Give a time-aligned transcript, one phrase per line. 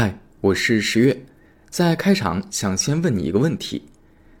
[0.00, 1.24] 嗨，我是十月。
[1.70, 3.82] 在开场想先问你一个问题：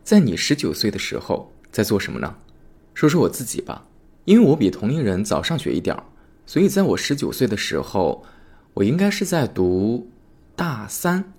[0.04, 2.32] 在你十九岁的时候在做什么呢？
[2.94, 3.84] 说说我自己吧，
[4.24, 6.04] 因为我比同龄人早上学一点儿，
[6.46, 8.24] 所以在我十九岁的时候，
[8.72, 10.08] 我应该是在读
[10.54, 11.32] 大三。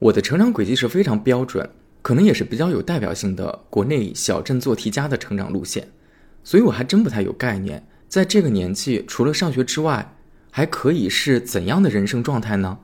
[0.00, 1.70] 我的成长轨迹是非常标准，
[2.02, 5.86] 可能也是比较有代表性的国内小镇做题家的成长路线，
[6.42, 10.16] 所以我还真不太有概念，在这个年纪除了上学之外，
[10.50, 12.80] 还可以是怎样的人生状态呢？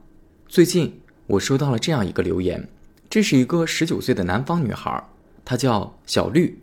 [0.50, 2.68] 最近我收到了这样一个留言，
[3.08, 5.00] 这是一个十九岁的南方女孩，
[5.45, 6.58] 她叫小绿。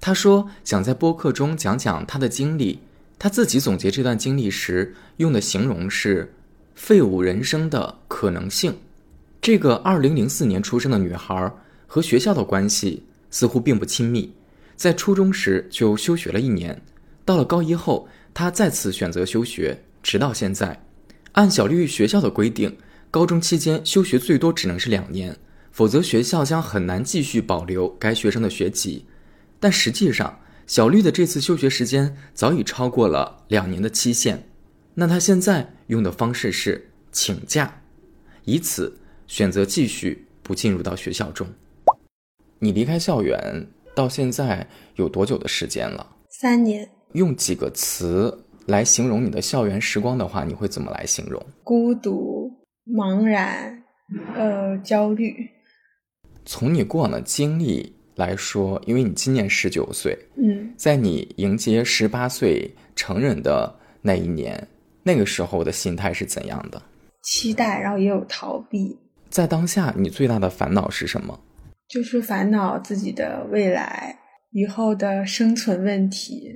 [0.00, 2.78] 她说想在播客中讲讲她的经历。
[3.18, 6.32] 她自己总结这段经历时用的形容是
[6.76, 8.78] “废物人生的可能性”。
[9.42, 11.52] 这个二零零四年出生的女孩
[11.88, 14.32] 和学校的关系似乎并不亲密，
[14.76, 16.80] 在初中时就休学了一年，
[17.24, 20.80] 到了高一后，她再次选择休学，直到现在。
[21.32, 22.76] 按小绿学校的规定。
[23.10, 25.36] 高中期间休学最多只能是两年，
[25.72, 29.06] 否则学校将很难继续保留该学生的学籍。
[29.58, 34.46] 但实际上，小绿的这次休学时间早已超过了两年的期限。
[34.94, 37.82] 那他现在用的方式是请假，
[38.44, 41.46] 以此选择继续不进入到学校中。
[42.58, 46.06] 你离开校园到现在有多久的时间了？
[46.28, 46.90] 三年。
[47.12, 51.40] 用几个词来形容你的校园时光的话，你会怎么来形容？
[51.62, 52.35] 孤独。
[52.86, 53.82] 茫然，
[54.34, 55.34] 呃，焦虑。
[56.44, 64.66] 从你过往的经历来说，因为你今年十九岁，嗯，在你迎接十八岁成人的那一年，
[65.02, 66.80] 那个时候的心态是怎样的？
[67.22, 68.96] 期待，然后也有逃避。
[69.28, 71.38] 在当下，你最大的烦恼是什么？
[71.88, 74.16] 就是烦恼自己的未来，
[74.52, 76.52] 以后的生存问题。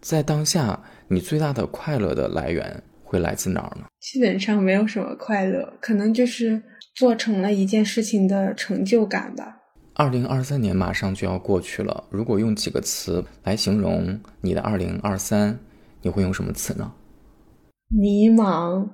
[0.00, 2.82] 在当下，你最大的快乐的来源？
[3.08, 3.86] 会来自哪儿呢？
[4.00, 6.62] 基本上没有什么快乐，可能就是
[6.94, 9.56] 做成了一件事情的成就感吧。
[9.94, 15.58] 二零二三年马上就要过去了，如果用几个词来形容你的二零二三，
[16.02, 16.92] 你会用什么词呢？
[17.88, 18.90] 迷茫，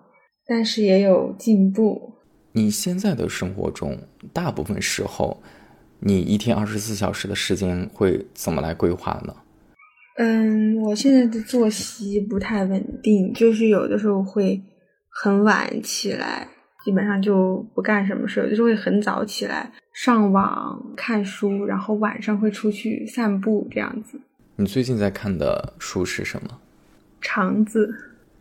[0.47, 2.15] 但是也有进步。
[2.53, 3.99] 你现在的生活中，
[4.33, 5.43] 大部分时候，
[5.99, 9.35] 你一天二十四小时的时间会怎么来规划呢？
[10.17, 14.63] 嗯，我现在的作息不太稳定，就是有的时候会
[15.09, 16.47] 很晚起来，
[16.85, 24.21] 基本上就不干什么事；有的时候会很早起来上网看书，然后晚上会出去散步这样子。
[24.57, 26.51] 你最近在看的书是什么？
[27.21, 27.93] 肠子。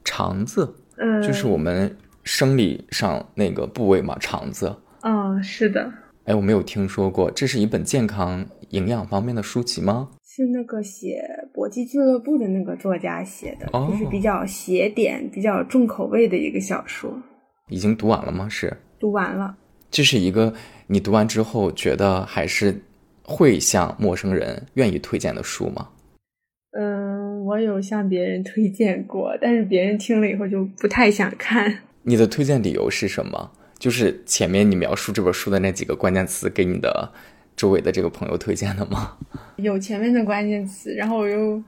[0.04, 0.72] 肠子？
[0.98, 4.76] 嗯，就是我们生理上那个部位嘛，肠子。
[5.02, 5.92] 嗯，是的。
[6.26, 10.08] 哎，我没有听说过，这是一本健康营养方面的书籍吗？
[10.36, 11.24] 是那个写
[11.54, 17.16] 《搏击俱乐部》的那个作家写的，就是比较写点、比较重口味的一个小说。
[17.70, 18.50] 已经读完了吗？
[18.50, 19.56] 是读完了。
[19.92, 20.52] 这是一个
[20.88, 22.76] 你读完之后觉得还是
[23.22, 25.88] 会向陌生人愿意推荐的书吗？
[26.72, 31.78] 嗯，我有向别人推荐过，但是别人听了以后就不太想看。
[32.02, 33.52] 你的推荐理由是什么？
[33.78, 37.12] 就是前面你描述这本书的那几个关键词给你的。
[37.56, 39.18] 周围的这个朋友推荐的吗？
[39.58, 41.62] 有前面的关键词，然后我又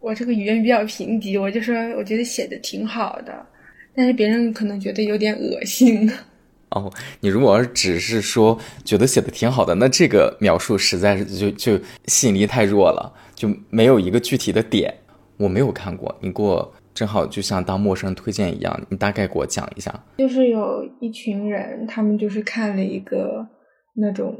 [0.00, 3.46] 我这个语言比较贫瘠，我就说我觉得写的挺好的，
[3.94, 6.10] 但是别人可能觉得有点恶心。
[6.70, 14.94] 哦，你如果只是说觉得写的挺好的，那这个描述实在是就就吸引力太弱了，就没有一个具体的点。
[15.38, 19.92] 我没有看过，你给我正好就像当陌生人推荐一样，你大概给我讲一下。
[20.18, 23.46] 就是有一群人，他们就是看了一个
[23.94, 24.38] 那种。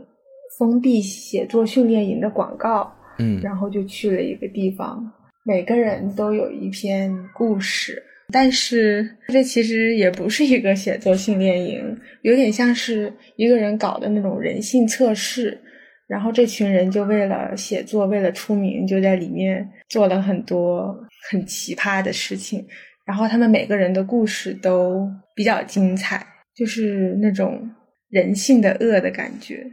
[0.58, 5.02] 封闭写作训练营的广告，嗯，然后就去了一个地方，
[5.44, 8.02] 每个人都有一篇故事，
[8.32, 15.58] 但是这其实也不是一个写作训练营，有点像是一个人搞的那种人性测试，
[16.06, 20.94] 然后这群人就为了写作，为了出名，就在里面做了很多
[21.30, 22.64] 很奇葩的事情，
[23.04, 26.24] 然后他们每个人的故事都比较精彩，
[26.54, 27.68] 就是那种
[28.10, 29.66] 人性的恶的感觉。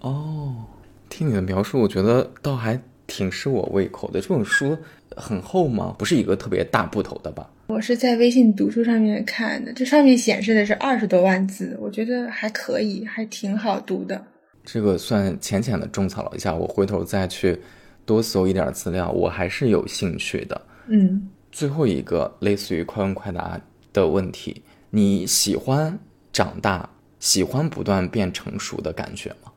[0.00, 0.54] 哦，
[1.08, 4.20] 听你的描述，我觉得倒还挺是我胃口的。
[4.20, 4.76] 这本书
[5.16, 5.94] 很厚吗？
[5.98, 7.50] 不是一个特别大部头的吧？
[7.66, 14.24] 我是在微信读书上面看的，这上面显示的是二十多万字，我觉得还可以，还挺好读的。
[14.64, 17.58] 这个算浅浅的种草了一下，我回头再去
[18.06, 20.60] 多搜一点资料，我还是有兴趣的。
[20.86, 23.60] 嗯，最后一个类似于快问快答
[23.92, 25.98] 的问题，你喜欢
[26.32, 29.47] 长大，喜欢不断变成熟的感觉吗？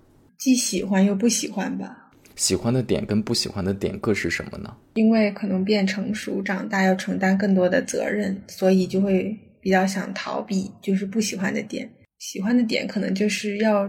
[0.42, 2.10] 既喜欢又不喜欢吧。
[2.36, 4.76] 喜欢的点跟不喜欢的点各是什么呢？
[4.96, 11.88] 因为可能变成熟、长大要承担更多的责任，所以就会比较想逃避，就是不喜欢的点。
[12.18, 13.88] 喜欢的点可能就是要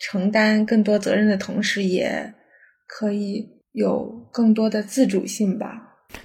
[0.00, 2.34] 承担更多责任的同时，也
[2.88, 5.70] 可以有更多的自主性吧。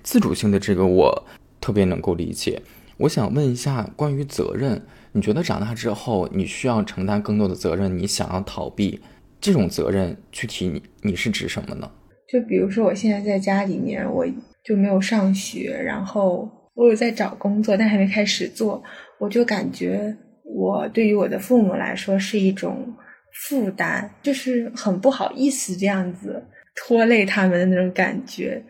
[0.01, 1.23] 自主性的这个我
[1.61, 2.59] 特别能够理解。
[2.97, 8.99] 我想问一下，关于责任，你觉得长大之后你需要承担更多的责任，你想要逃避
[9.43, 11.91] 这种责任，具体你你是指什么呢？
[12.31, 14.25] 就比如说，我现在在家里面，我
[14.63, 18.81] 就没有上学，然后我有在找工作，但还没开始做，
[19.19, 22.87] 我就感觉我对于我的父母来说是一种
[23.33, 26.41] 负担，就是很不好意思这样子
[26.73, 28.63] 拖累他们的那种感觉。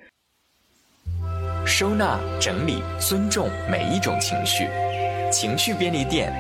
[1.68, 4.66] 收纳、整理、尊重每一种情绪，
[5.32, 6.34] 情绪便利店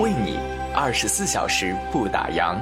[0.00, 0.38] 为你
[0.74, 2.56] 二十四小时不打烊。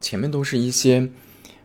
[0.00, 1.08] 前面都是一些。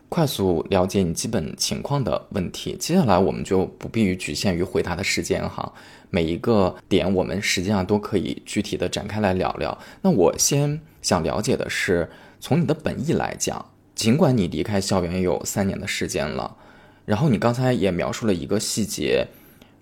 [0.08, 5.72] 快速了解你基本情况的问题，接下来我们就不必于局限于回答的时间哈，
[6.10, 9.78] 每一个点我们实际上都可以具体的展开来聊聊。
[10.02, 16.58] 那我先想了解的是，从你的本意来讲，尽管你离开校园有三年的时间了，
[17.06, 19.26] 然后你刚才也描述了一个细节，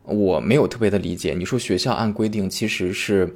[0.05, 1.35] 我没有特别的理解。
[1.35, 3.35] 你说学校按规定其实是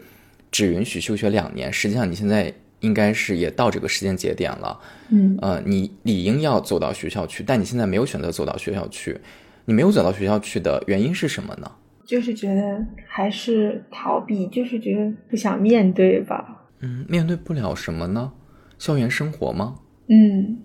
[0.52, 2.54] 只允许休学两年，实际上你现在。
[2.84, 4.78] 应该是也到这个时间节点了，
[5.08, 9.18] 嗯，呃，你理应要走到学校去，但你现在没有选择走到学校去，
[9.64, 11.72] 你没有走到学校去的原因是什么呢？
[12.04, 16.66] 就是觉得还是逃避，就是觉得不想面对吧。
[16.80, 18.30] 嗯，面对不了什么呢？
[18.78, 19.76] 校园生活吗？
[20.08, 20.58] 嗯，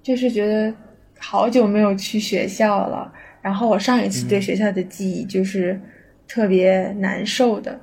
[0.00, 0.72] 就是觉得
[1.18, 3.12] 好久没有去学校了，
[3.42, 5.80] 然后我上一次对学校的记忆就是
[6.28, 7.80] 特别难受的。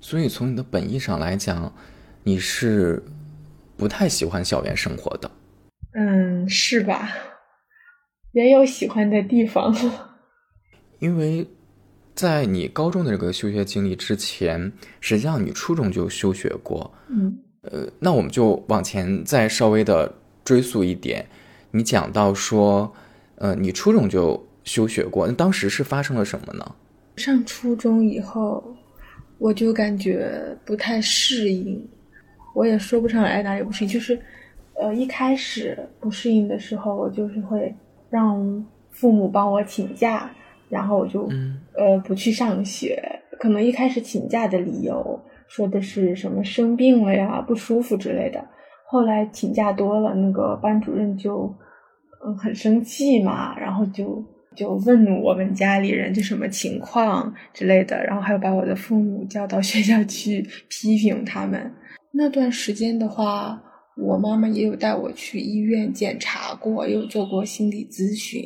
[0.00, 1.72] 所以从你的本意上来讲，
[2.22, 3.02] 你是。
[3.76, 5.30] 不太喜欢校园生活的，
[5.94, 7.10] 嗯，是吧？
[8.32, 9.74] 也有喜欢的地方，
[10.98, 11.46] 因为
[12.14, 20.12] 在你高中的这个休学经历之前，实际上你初中就休学过，嗯，呃，那我们就往前再稍微的
[20.44, 21.24] 追溯一点，
[21.70, 22.92] 你讲到说，
[23.36, 26.74] 呃，你初中就休学过，那当时是发生了什么呢？
[27.16, 28.76] 上初中以后，
[29.38, 31.88] 我就感觉不太适应。
[32.54, 34.18] 我也说不上来哪里不适应，就是，
[34.74, 37.74] 呃，一开始不适应的时候，我就是会
[38.08, 40.30] 让父母帮我请假，
[40.68, 41.28] 然后我就
[41.76, 43.02] 呃不去上学。
[43.38, 48.42] 可能一开始请假的理由说的是什么生病了呀、不舒服之类的。
[48.86, 51.52] 后来请假多了，那个班主任就
[52.24, 54.24] 嗯很生气嘛，然后就
[54.54, 61.72] 就问我们家里人这什么情况之类的，然后还有把我的父母叫到学校去 批评他们。
[62.16, 63.60] 那段时间的话，
[63.96, 68.40] 我妈妈也有带我去医院检查过，也有做过心理咨询。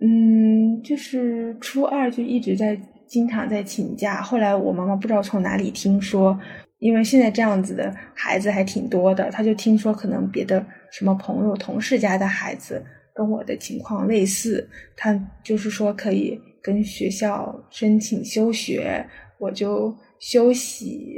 [0.00, 4.20] 嗯，就是初二就一直在经常在请假。
[4.20, 6.36] 后来我妈妈不知道从哪里听说，
[6.80, 12.84] 因为现在这样子的孩子还挺多的，她就听说可能别的什么朋友、同事家的孩子
[13.14, 15.14] 跟我的情况类似，她
[15.44, 19.06] 就是说可以跟学校申请休学，
[19.38, 21.14] 我就休息。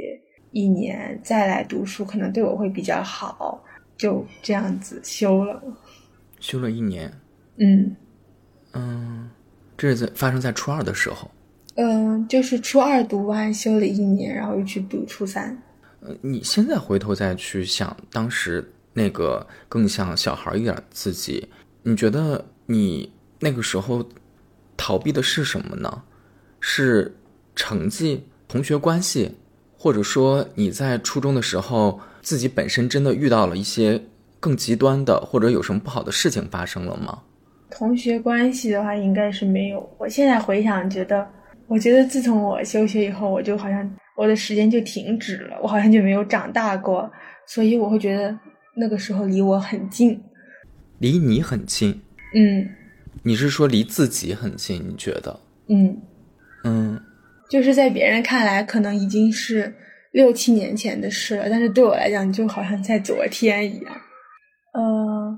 [0.51, 3.63] 一年再来读书，可能对我会比较好。
[3.97, 5.61] 就这样子休了，
[6.39, 7.11] 休了一年。
[7.57, 7.95] 嗯
[8.73, 9.29] 嗯，
[9.77, 11.29] 这是在发生在初二的时候。
[11.75, 15.61] 嗯，就是初二读完休了一年，然后又去读初三。
[16.01, 21.47] 呃，你现在回头再去想当时那个更像小孩一点自己，
[21.83, 24.03] 你觉得你那个时候
[24.75, 26.03] 逃避的是什么呢？
[26.59, 27.15] 是
[27.55, 29.35] 成绩、同学关系？
[29.81, 33.99] 或者说你在初中的时候，自己本身真的遇到了一些
[34.39, 37.23] 更极端的，或者有什么不好的事情发生了吗？
[37.71, 39.89] 同学关系的话，应该是没有。
[39.97, 41.27] 我现在回想，觉得，
[41.65, 47.11] 我觉得自从我休学以后，我就好像我的时间就停止了，我好像就没有长大过，
[47.47, 48.37] 所以我会觉得
[48.75, 50.21] 那个时候离我很近，
[50.99, 51.99] 离你很近。
[52.35, 52.69] 嗯，
[53.23, 54.85] 你是说离自己很近？
[54.87, 55.39] 你觉得？
[55.69, 55.97] 嗯
[56.65, 57.01] 嗯。
[57.51, 59.75] 就是在别人看来，可能已经是
[60.13, 63.93] 六七年前的事了，但是对我来讲，就好像在昨天一样。
[64.73, 65.37] 呃，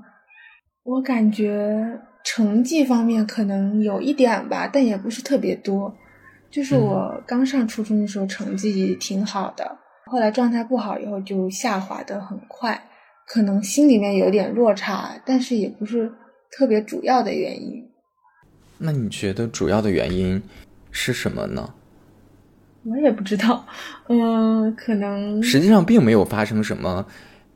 [0.84, 5.92] 我感觉成绩方面可能有一点吧，但也不是特别多。
[6.52, 12.80] 就是我刚上初中的时候，成绩挺好的，后来状态不好以后就下滑的很快，
[13.26, 16.08] 可能心里面有点落差，但是也不是
[16.52, 17.84] 特别主要的原因。
[18.78, 20.40] 那你觉得主要的原因
[20.92, 21.74] 是什么呢？
[22.84, 23.66] 我也不知道，
[24.08, 27.06] 嗯，可能实际上并没有发生什么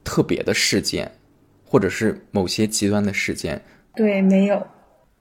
[0.02, 1.10] 特别的事件，
[1.64, 3.62] 或者是某些极端的事件。
[3.94, 4.66] 对，没有。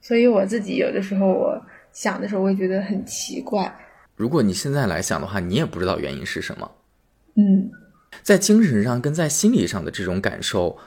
[0.00, 1.60] 所以我自己有的时候我
[1.92, 3.72] 想的时候，我也觉得很奇怪。
[4.16, 6.70] 如果你现在来想的话，你也不知道原因是什么。
[7.36, 7.70] 嗯，
[8.22, 10.78] 在精神上跟在心理上的这种感受，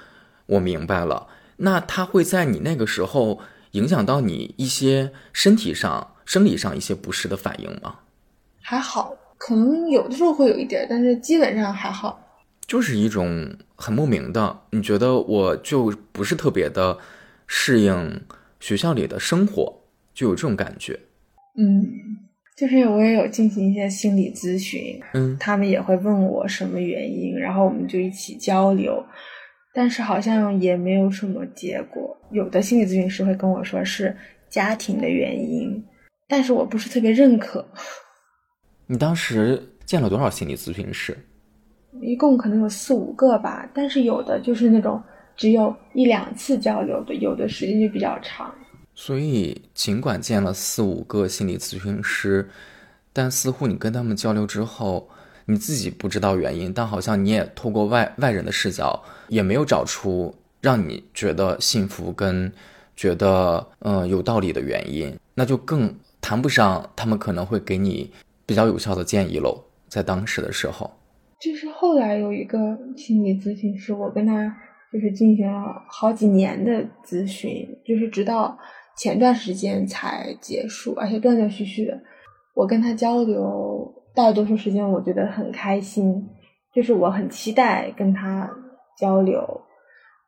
[0.48, 1.28] 我明白了。
[1.58, 3.40] 那它会在你那个时候
[3.72, 8.00] 影响到你一些身体上、生理上一些不适的反应吗？
[8.72, 12.18] 还好，可能有的时候会有一点，但是基本上还好。
[12.66, 16.98] 就是一种很莫名的，你觉得我就不是特别的
[17.48, 18.22] 适应
[18.62, 19.76] 学校里的生活，
[20.14, 20.98] 就有这种感觉。
[21.58, 21.86] 嗯，
[22.56, 29.06] 就是我也有进行一些心理咨询，嗯他们也会问我什么原因，然后我们就一起交流，
[29.74, 32.18] 但是好像也没有什么结果。
[32.32, 34.16] 有的心理咨询师会跟我说是
[34.50, 35.84] 家庭的原因，
[36.30, 37.68] 但是我不是特别认可。
[38.92, 41.18] 你当时见了多少心理咨询师？
[42.02, 45.02] 一共可能有四五个吧，但是有的就是那种
[45.38, 48.54] 只有一两次交流的，有的时间就比较长。
[48.94, 52.50] 所以，尽管见了四五个心理咨询师，
[53.14, 55.08] 但似乎你跟他们交流之后，
[55.46, 62.52] 你自己不知道原因，但好像你也透过外外人的视角，也没有找出让你觉得幸福跟
[62.98, 68.12] 觉得呃有道理的原因，那就更谈不上他们可能会给你
[68.46, 69.64] 比较有效的建议喽。
[69.88, 70.90] 在当时的时候，
[71.40, 74.56] 就是后来有一个心理咨询师，我跟他
[74.92, 78.58] 就是进行了好几年的咨询，就是直到
[78.96, 82.00] 前段时间才结束，而且断断续续的。
[82.54, 86.26] 我跟他交流，大多数时间我觉得很开心，
[86.74, 88.50] 就是我很期待跟他
[88.98, 89.62] 交流，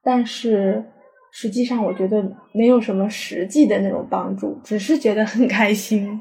[0.03, 0.83] 但是
[1.31, 2.21] 实际上我觉得
[2.53, 6.19] 没有什么实际的那种帮助，只是觉得很开心。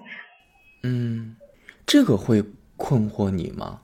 [0.84, 1.34] 嗯，
[1.86, 2.42] 这个会
[2.76, 3.80] 困惑你吗？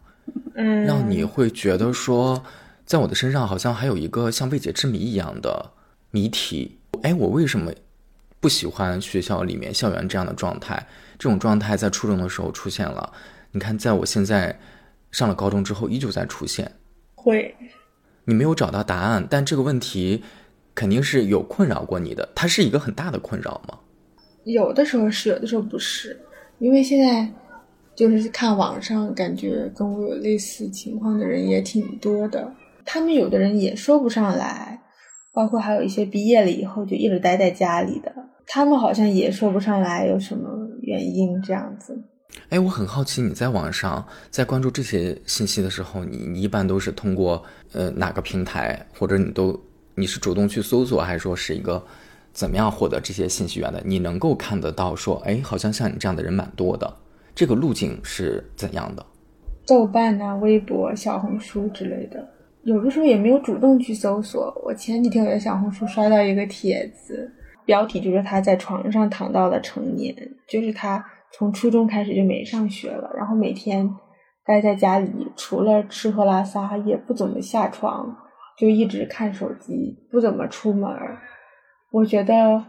[0.55, 2.43] 嗯，让你会觉得说，
[2.85, 5.73] 在我的身上好像还有一个像未解之谜一样的
[6.11, 6.79] 谜题。
[7.03, 7.73] 哎，我为什么
[8.41, 10.87] 不喜欢学校里面校园这样的状态？
[11.19, 13.13] 这种状态在初中的时候出现了，
[13.53, 14.59] 你看，在我现在
[15.11, 16.71] 上了高中之后，依旧在出现。
[17.15, 17.55] 会，
[18.25, 20.23] 你没有找到答案，但这个问题
[20.75, 22.29] 肯定是有困扰过你的。
[22.35, 23.79] 它是一个很大的困扰吗？
[24.45, 26.19] 有的时候是，有的时候不是，
[26.59, 27.29] 因为现在
[27.99, 32.49] 就是看网上，感觉跟我有类似情况的人也挺多的。
[32.87, 34.81] 他们有的人也说不上来，
[35.35, 38.15] 包括还有一些毕业了以后就一直待在家里的，
[38.47, 40.49] 他们好像也说不上来有什么
[40.83, 42.01] 原因这样子。
[42.51, 49.59] 哎，我很好奇，你在网上在关注这些信息的时候，你你一般都是通过呃哪个平台，或者你都
[49.97, 51.85] 你是主动去搜索，还是说是一个
[52.33, 53.83] 怎么样获得这些信息源的？
[53.85, 56.95] 你能够看得到说，哎，好像像你这样的人蛮多的，
[57.39, 59.07] 这个路径是怎样的？
[59.65, 62.29] 豆瓣呐、微博、小红书之类的，
[62.65, 64.53] 有的时候也没有主动去搜索。
[64.65, 67.31] 我前几天我在小红书刷到一个帖子，
[67.65, 70.13] 标题就是他在床上躺到了成年，
[70.49, 73.89] 就是他从初中开始就没上学了，然后每天
[74.45, 78.17] 待在家里，除了吃喝拉撒，也不怎么下床，
[78.59, 81.17] 就一直看手机，不怎么出门儿。
[81.93, 82.65] 我觉得，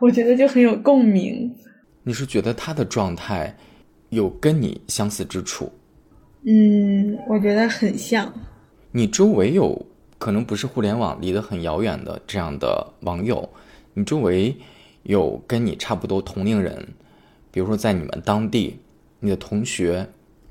[0.00, 1.54] 我觉得就很有共鸣。
[2.02, 3.54] 你是觉得他的状态
[4.14, 5.70] 有跟你相似之处？
[6.46, 8.32] 嗯，我觉得很像。
[8.92, 9.86] 你周围有
[10.18, 13.48] 可能不是互联网离得很遥远的这样的网友，
[13.92, 14.54] 你周围
[15.02, 16.86] 有跟你差不多同龄人，
[17.50, 18.78] 比如说在你们当地，
[19.20, 20.06] 你的同学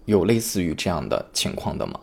[0.06, 2.00] 有类似于这样的情况的吗？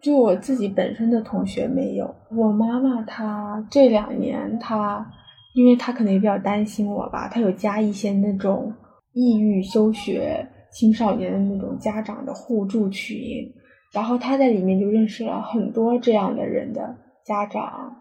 [0.00, 5.06] 就我自己本身的同学没有，我妈妈她这两年她，
[5.54, 8.72] 因为她可能也比较担心我吧，她有加一些那种
[9.12, 13.52] 抑郁休学青少年的那种家长的互助群，
[13.92, 17.96] 然后他在里面就认识了很多这样的人的家长，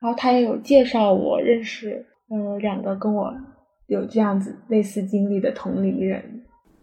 [0.00, 3.34] 然后他也有介绍我认识呃两个跟我
[3.86, 6.22] 有这样子类似经历的同龄人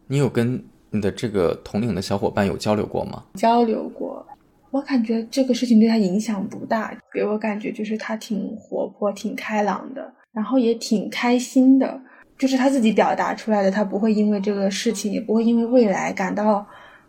[0.07, 3.23] 你有跟你的这个同龄的小伙伴有交流过吗？
[3.35, 4.25] 交流过。
[4.71, 11.99] 我感觉这个事情对他影响不大，给我感觉就是他挺活泼、挺开朗的，然后也挺开心的，
[12.39, 16.65] 就是他自己表达出来的，他不会因为这个事情，也不会因为未来感到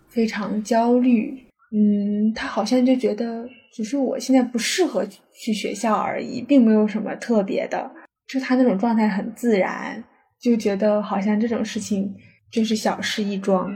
[0.08, 1.42] 非常焦虑。
[1.72, 7.88] 嗯，他好像就觉得只是我现在不适合去学校而已，并没有什么特别的，
[8.26, 10.02] 就他那种状态很自然，
[10.40, 12.12] 就觉得好像这种事情
[12.50, 13.72] 就是小事一桩。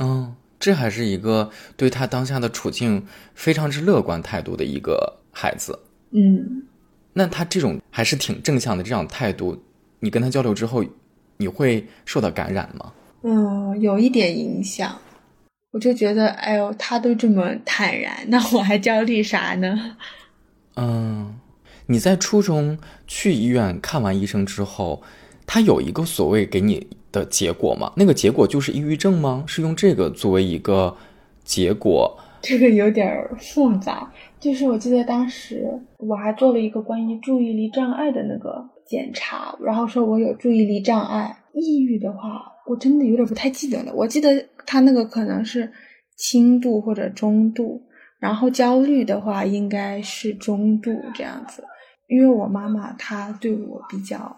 [0.00, 5.78] 嗯，这还是一个对他当下的处境非常之乐观态度的一个孩子。
[6.10, 6.64] 嗯。
[7.12, 9.60] 那他这种还是挺正向的这样态度，
[10.00, 10.84] 你跟他交流之后，
[11.36, 12.92] 你会受到感染吗？
[13.22, 14.98] 嗯，有一点影响。
[15.72, 19.96] 我就觉得，哎呦，他都这么坦然，那我还焦虑啥呢？
[20.74, 21.38] 嗯，
[21.86, 22.76] 你在初中
[23.06, 25.02] 去医院看完医生之后，
[25.46, 27.92] 他有一个所谓给你的结果吗？
[27.96, 29.44] 那个结果就是抑郁症吗？
[29.46, 30.96] 是用这个作为一个
[31.44, 34.10] 结果这个有点复杂。
[34.40, 41.36] 就是我记得当时我还做了一个关于注意力障碍的那个检查，然后说我有注意力障碍。
[41.52, 43.92] 抑郁的话，我真的有点不太记得了。
[43.94, 45.70] 我记得他那个可能是
[46.16, 47.80] 轻度或者中度，
[48.18, 51.62] 然后焦虑的话应该是中度这样子。
[52.08, 54.36] 因为我妈妈她对我比较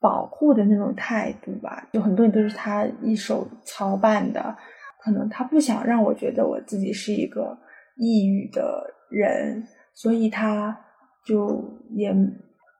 [0.00, 4.56] 保护的那种态度吧，就很多人都是她一手操办的，
[5.02, 7.58] 可能她不想让我觉得我自己是一个
[7.96, 10.76] 抑郁的人，所以她
[11.24, 12.14] 就也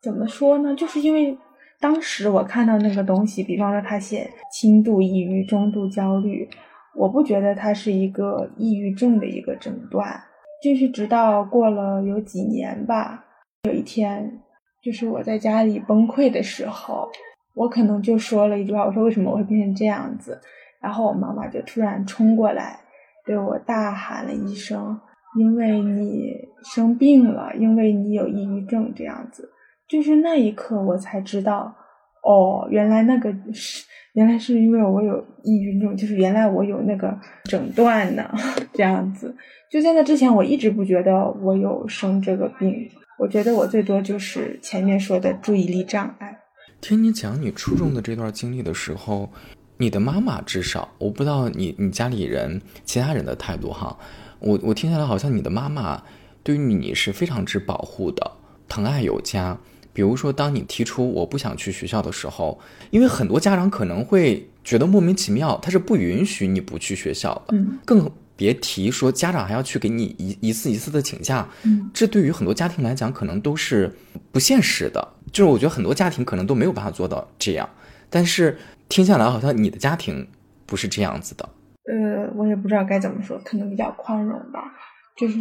[0.02, 0.74] 怎么说呢？
[0.74, 1.36] 就是因为
[1.78, 6.48] 当时我看到那个东西，比方说他写轻度抑郁、中度焦虑，
[6.94, 10.20] 我不觉得它是一个抑郁症的一个诊断，
[10.62, 13.24] 就是直到过了有几年吧。
[13.64, 14.40] 有一天，
[14.82, 17.08] 就是我在家里崩溃的时候，
[17.54, 20.40] 我可能就说了一句话：“我说为什么我会变成这样子？”
[20.80, 22.80] 然后我妈妈就突然冲过来，
[23.26, 24.98] 对我大喊了一声
[25.38, 26.32] ：“因为你
[26.74, 29.50] 生病了，因为你有抑郁症。”这样子，
[29.90, 31.74] 就是那一刻我才知道，
[32.22, 37.12] 哦，原来那个是原来是因为我有抑郁症，就是原来我有那个
[37.44, 38.30] 诊断呢。
[38.72, 39.34] 这样子，
[39.68, 42.88] 就在那之前，我一直不觉得我有生这个病。
[43.18, 46.38] 我觉得我最多就是前面说的注意力障碍。
[46.80, 49.28] 听你讲你初中的这段经历的时候，
[49.76, 53.98] 你的妈妈至少我不知道你你家里人其他人的态度哈。
[54.38, 56.02] 我我听下来好像你的妈妈
[56.42, 58.30] 对于你是非常之保护的，
[58.68, 59.58] 疼爱有加。
[60.00, 67.54] 比如说，当你提出我不想去学校的时候，因为很多家长可能会觉得莫名其妙，他是不允许你不去学校的。
[67.54, 68.10] 嗯，更。
[68.34, 73.94] 别提说家长还要去给你一一次一次的请假，嗯，这对于很多家庭来讲可能都是
[74.32, 75.06] 不现实的。
[75.30, 77.68] 就是我觉得很多家庭可能都没有办法做到这样。
[78.08, 78.56] 但是
[78.88, 80.26] 听下来好像你的家庭
[80.64, 81.46] 不是这样子的。
[81.84, 84.72] 呃，我也不知道该怎么说，可能比较宽容吧。
[85.18, 85.38] 就是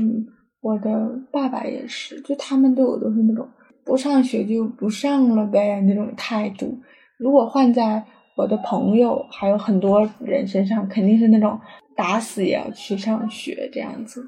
[0.59, 3.47] 我的爸爸也是，就他们对我都是那种
[3.89, 6.79] 不上学就不上了呗那种态度。
[7.17, 8.05] 如果换在
[8.37, 11.59] 我的朋友还有很多人身上，肯定是那种。
[11.97, 14.25] 打死也要去上学这样子，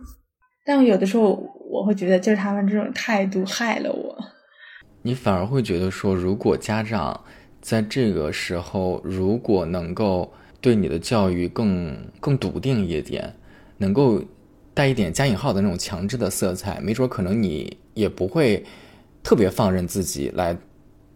[0.65, 4.17] 但有的时候我会觉得，就是他们这种态度害了我。
[5.03, 7.17] 你反而会觉得说，如果家长
[7.61, 13.33] 在这个时候，如果能够对你的教育更更笃定一点，
[13.77, 14.21] 能够
[14.73, 18.65] 带一点加引号的那种强制的色彩，没准可能你也不会
[19.23, 20.57] 特别放任自己来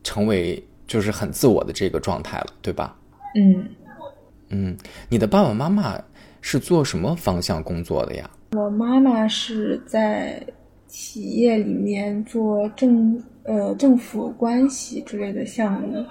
[0.04, 2.98] 成为就是很自我的这个状态了，对吧？
[3.36, 3.68] 嗯
[4.50, 4.78] 嗯，
[5.10, 6.02] 你的爸爸妈妈。
[6.48, 8.30] 是做什么方向工作的呀？
[8.52, 10.39] 我妈妈是在
[10.86, 16.06] 企业里面做政呃政府关系之类的项目。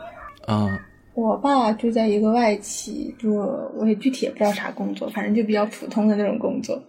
[0.49, 0.69] 啊，
[1.15, 6.83] 我爸就在一个外企做，我也具体也不知道啥工作，反正就比较普通的那种工作。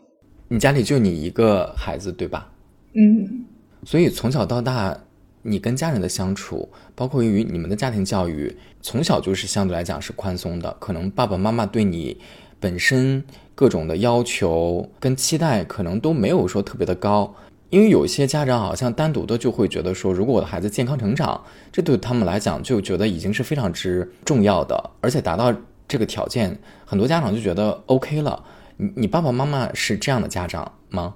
[0.47, 2.51] 你家里就你一个孩子对吧？
[2.95, 3.45] 嗯。
[3.85, 4.97] 所以从小到大，
[5.43, 10.75] 你跟家人的相处，包括于你们的家庭教育，从小就是相对来讲是宽松的。
[10.79, 12.19] 可能爸爸妈妈对你。
[12.57, 17.35] 本身各种的要求跟期待可能都没有说特别的高，
[17.69, 21.39] 因为有些家长好像单独的就会觉得说，如果我的孩子健康成长，
[21.71, 25.53] 这对他们来讲就觉得已经是非常之重要的，而且达到
[25.87, 28.43] 这个条件，很多家长就觉得 OK 了。
[28.77, 31.13] 你你爸爸妈妈是这样的家长吗？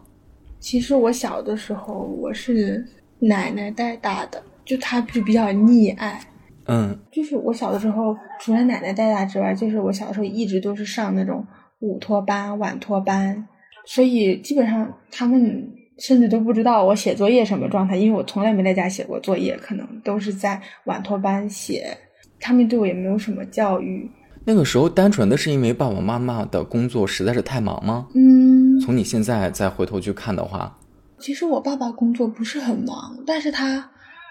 [0.60, 2.86] 其实我小的时候我是
[3.20, 6.22] 奶奶带大的，就她就比较溺爱。
[6.66, 11.44] 嗯，就是我小的时候，除了奶奶带大之外，就是我小的时候一直都是上那种
[11.80, 13.48] 午托班、晚托班，
[13.86, 15.68] 所以基本上他们
[15.98, 21.98] 甚至都不知道我写作业什么状态，因为我从来没在家写过作业，可能都是在晚托班写。
[22.40, 24.10] 他们对我也没有什么教育。
[24.46, 28.08] 那个时候单纯的是因为爸爸妈妈的工作实在是太忙吗？
[28.16, 30.78] 嗯，从你现在再回头去看的话，
[31.20, 33.90] 其实我爸爸工作不是很忙，但是他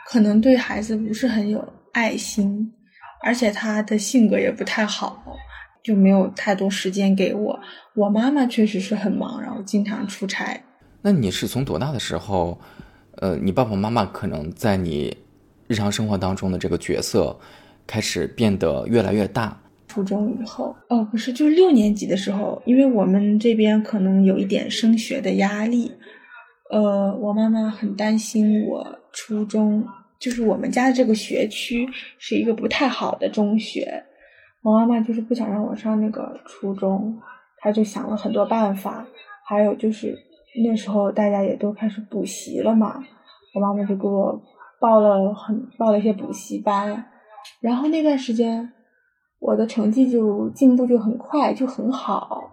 [0.08, 1.72] 可能对孩子不是很有。
[1.90, 2.70] 爱心，
[3.24, 5.20] 而且他的性格也不太好，
[5.82, 7.58] 就没有太多时间给我。
[7.94, 10.62] 我妈妈确实是很忙，然后经常出差。
[11.02, 12.60] 那你是从多大的时候，
[13.16, 15.16] 呃，你爸爸妈妈可能在你
[15.66, 17.36] 日常生活当中的这个角色
[17.84, 19.58] 开始变得越来越大？
[19.88, 25.90] 初中以后，哦，不是，就是六年级的时候，因为我们这边可能有一点升学的压力，
[26.70, 29.84] 呃，我妈妈很担心我初中。
[30.20, 34.02] 就是我们家的这个学区是一个不太好的中学，
[34.62, 37.16] 我妈妈就是不想让我上那个初中，
[37.58, 39.06] 她就想了很多办法。
[39.46, 40.18] 还有就是
[40.64, 43.00] 那时候大家也都开始补习了嘛，
[43.54, 44.42] 我妈妈就给我
[44.80, 47.04] 报了很报了一些补习班，
[47.60, 48.72] 然后那段时间
[49.40, 52.50] 我的成绩就进步就很快，就很好，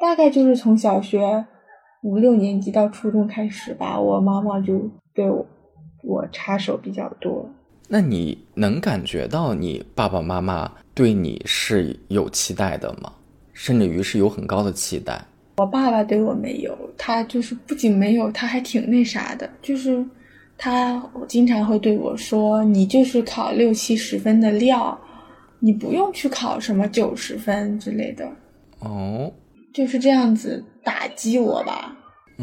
[0.00, 1.44] 大概就是从小学
[2.02, 5.46] 五六年级到初中开始吧，我妈妈就对我
[6.02, 7.48] 我插手比较多。
[7.88, 13.12] 那你能感觉到你爸爸妈妈对你是有期待的吗？
[13.52, 15.22] 甚至于是有很高的期待？
[15.58, 20.04] 我爸爸对我没有，他就是不仅没有，他还挺那啥的，就是
[20.58, 24.98] 他经常会对我说：“你就是考六七十分的料，
[25.64, 28.30] 你不用去考什么九十分之类的。”
[28.80, 29.32] 哦，
[29.72, 31.96] 就是这样子打击我吧，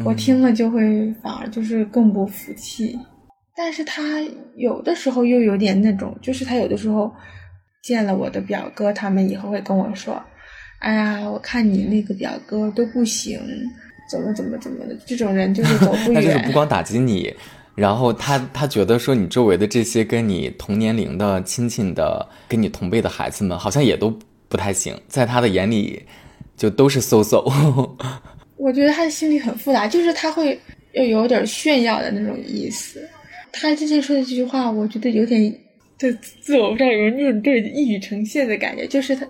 [0.04, 2.98] 我听了就会反而就是更不服气。
[3.54, 4.20] 但是他
[4.56, 7.12] 有的时候又有点那种，就是他有的时候
[7.84, 10.20] 见了我的表哥他们以后会跟我说。
[10.80, 13.38] 哎呀，我看你那个表哥都不行，
[14.10, 16.14] 怎么怎么怎么的，这种人就是走不远。
[16.14, 17.32] 他就是不光打击你，
[17.74, 24.12] 然后他他觉得说你周围的这些跟你同年龄的亲戚的、跟你同辈的孩子们，好像也都
[24.48, 26.02] 不太行，在他的眼里
[26.56, 27.42] 就都是 so so。
[28.56, 30.60] 我觉得他的心里很复杂，就是他会
[30.92, 33.08] 又有点炫耀的那种意思。
[33.50, 35.52] 他之前说的这句话，我觉得有点
[35.98, 39.26] 在自我不有面对一语成谶的感觉，就是他。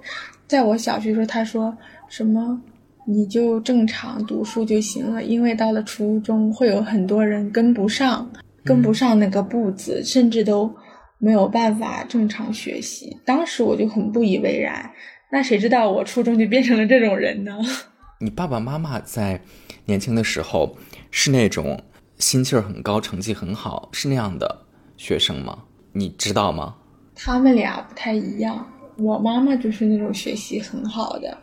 [0.49, 1.75] 在我小学时候，他说
[2.11, 2.61] 什么
[3.07, 8.31] 你就正常读书就行了，因为到了初中会有很多人跟不上，
[8.65, 10.73] 跟不上那个步子，甚至都
[11.19, 13.17] 没有办法正常学习。
[13.25, 14.91] 当时我就很不以为然，
[15.31, 17.59] 那谁知道我初中就变成了这种人呢？
[18.21, 19.41] 你爸爸妈妈在
[19.85, 20.77] 年轻的时候
[21.11, 21.83] 是那种
[22.19, 24.65] 心气儿很高、成绩很好，是那样的
[24.97, 25.59] 学生吗？
[25.93, 26.77] 你知道吗？
[27.17, 28.65] 他们俩不太一样。
[28.97, 31.37] 我妈妈就是那种学习很好的，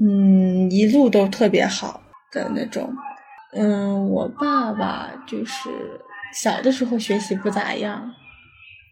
[0.00, 2.00] 嗯，一路都特别好
[2.32, 2.92] 的那种。
[3.52, 5.68] 嗯，我爸爸就是
[6.32, 8.10] 小的时候学习不咋样，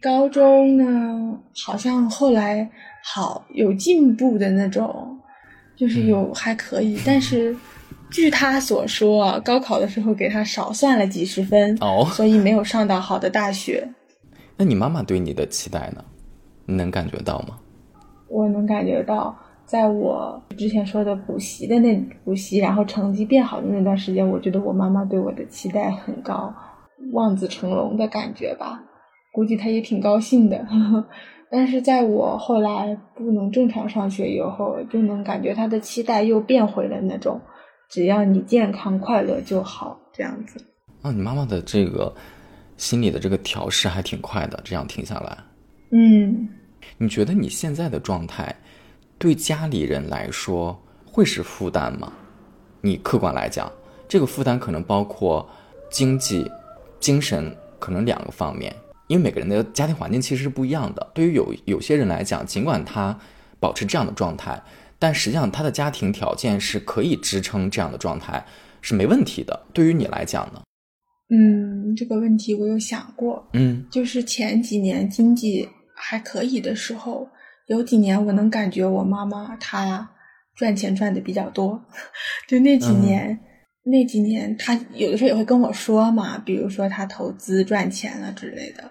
[0.03, 2.71] 高中呢好像后来
[3.03, 5.19] 好有进步的那种，
[5.77, 7.01] 就是有还可以。
[7.07, 7.57] 但是
[8.11, 13.89] 据他所说，高考的时候给他少算了几十分，哦，所以没有上到好的大学。
[14.57, 16.05] 那你妈妈对你的期待呢？
[16.67, 17.59] 你能感觉到吗？
[18.29, 19.35] 我能感觉到，
[19.69, 26.51] 在我之前说的补习的那补习，然后成绩变好的那段时间，我觉得我妈妈对我的期待很高，
[27.13, 28.83] 望子成龙的感觉吧。
[29.31, 30.67] 估计她也挺高兴的。
[31.51, 37.39] 但是在我后来不能正常上学以后，就能感觉她的期待又变回了那种，
[37.91, 40.59] 只要你健康快乐就好这样子。
[41.03, 42.11] 啊，你妈妈的这个
[42.79, 45.37] 心理的这个调试还挺快的，这样听下来，
[45.91, 46.49] 嗯。
[46.97, 48.55] 你觉得你现在的状态，
[49.19, 52.13] 对家里人来说会是负担吗？
[52.81, 53.71] 你客观来讲，
[54.09, 55.49] 这个负担可能包括
[55.91, 56.49] 经济、
[57.01, 58.73] 精神，可能两个方面。
[59.09, 61.05] 因为每个人的家庭环境其实是不一样的。
[61.13, 63.19] 对于有有些人来讲，尽管他
[63.59, 64.63] 保持这样的状态，
[64.99, 68.47] 但实际上他的家庭条件是可以支撑这样的状态，
[68.81, 69.67] 是没问题的。
[69.73, 70.63] 对于你来讲呢？
[71.31, 73.49] 嗯，这个问题我有想过。
[73.55, 75.69] 嗯，就是前几年经济。
[76.01, 77.29] 还可以的时候，
[77.69, 80.11] 有几年我能感觉我妈妈她
[80.57, 81.81] 赚钱赚的比较多，
[82.49, 83.39] 就那几年，
[83.85, 88.83] 那几年她有的时候也会跟我说嘛，比如说她投资赚钱了之类的。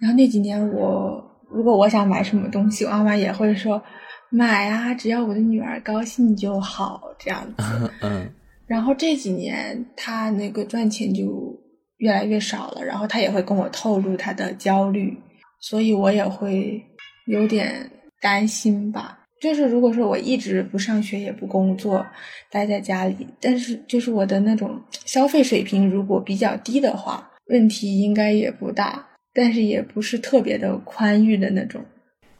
[0.00, 3.82] 然后那几年我如果我想买什么东西，我妈妈也会说
[4.30, 7.90] 买啊，只要我的女儿高兴就好这样子。
[8.02, 8.30] 嗯。
[8.66, 11.58] 然后这几年她那个赚钱就
[11.96, 15.16] 越来越少了，然后她也会跟我透露她的焦虑。
[15.60, 16.80] 所以我也会
[17.26, 19.18] 有点担心吧。
[19.40, 22.04] 就是如果说我一直不上学也不工作，
[22.50, 31.84] 待在家里，但是就是我的那种消费水平如果比较低的话，问题应该也不大，但是也不是特别的宽裕的那种。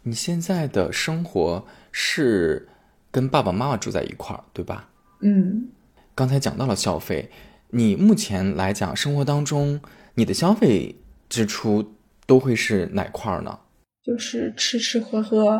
[0.02, 2.68] 你现在的生活是
[3.10, 4.88] 跟爸爸妈妈住在一块儿，对吧？
[5.22, 5.68] 嗯。
[6.14, 7.30] 刚才讲到了消费，
[7.70, 9.80] 你目前来讲生活当中
[10.14, 10.94] 你的消费
[11.28, 11.94] 支出。
[12.28, 13.58] 都会是哪块儿呢？
[14.08, 15.50] 就是吃吃喝喝，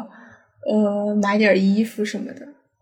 [0.66, 2.40] 呃，买点衣服什么的。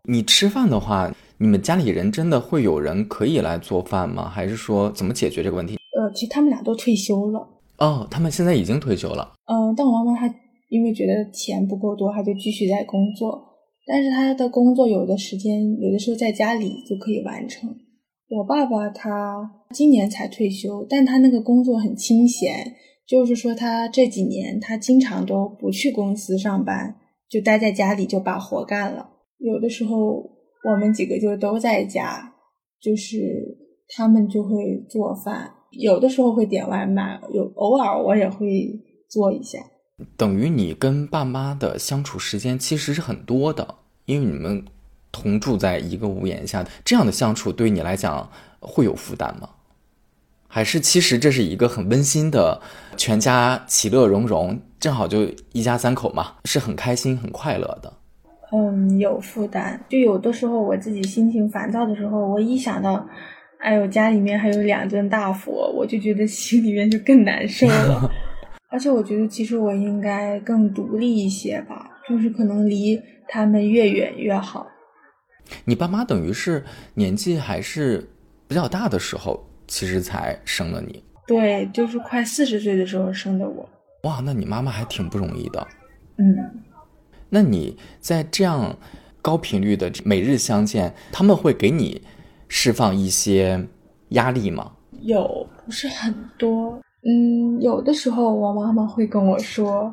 [0.09, 4.29] 你吃饭的话，你们家里人真的会有人可以来做饭吗？
[4.29, 5.75] 还是说怎么解决这个问题？
[5.99, 7.41] 呃，其实他们俩都退休了。
[7.79, 9.33] 哦，他们现在已经退休了。
[9.47, 10.33] 嗯，但我妈妈她
[10.69, 13.43] 因为觉得钱不够多，她就继续在工作。
[13.89, 17.69] 但是她的工作有的时间，有的时候在家里就可以完成。
[18.29, 22.73] 我爸爸他今年才退休，但他那个工作很清闲。
[23.07, 26.97] 就是说，他这几年他经常都不去公司上班，
[27.29, 29.11] 就待在家里就把活干了。
[29.39, 30.29] 有的时候
[30.65, 32.35] 我们几个就都在家，
[32.81, 33.17] 就是
[33.89, 38.73] 他们就会做饭，有的时候会点外卖，有偶尔我也会
[39.09, 39.61] 做一下。
[40.17, 44.65] 等于你跟爸妈的相处时间其实是很多的，因为你们
[45.13, 48.29] 同住在一个屋檐下，这样的相处对你来讲
[48.61, 49.49] 会有负担吗？
[50.57, 52.59] 还是其实这是一个很温馨的，
[52.97, 57.93] 全家其乐融融，正好就一家三口嘛，是很开心很快乐的。
[58.55, 59.79] 嗯，有负担。
[59.87, 63.07] 就有的时候我自己心情烦躁的时候，我一想到，
[63.59, 68.11] 哎呦，家里面还有两尊大佛，我就觉得心里面就更难受了。
[68.73, 74.67] 而且我觉得，其实我应该更独立一些吧，就是可能离他们越远越好。
[75.67, 76.65] 你爸妈等于是
[76.95, 78.09] 年纪还是
[78.49, 79.47] 比较大的时候。
[79.67, 83.69] 其实才生了你，对，就是快四十岁的时候生的我。
[84.03, 85.67] 哇，那你妈妈还挺不容易的。
[86.19, 86.63] 嗯，
[87.29, 88.77] 那你在这样
[89.21, 92.01] 高频率的每日相见，他们会给你
[92.49, 93.67] 释放一些
[94.11, 94.73] 压力吗？
[95.03, 96.81] 有，不是很多。
[97.03, 99.93] 嗯，有的时候我妈妈会跟我说，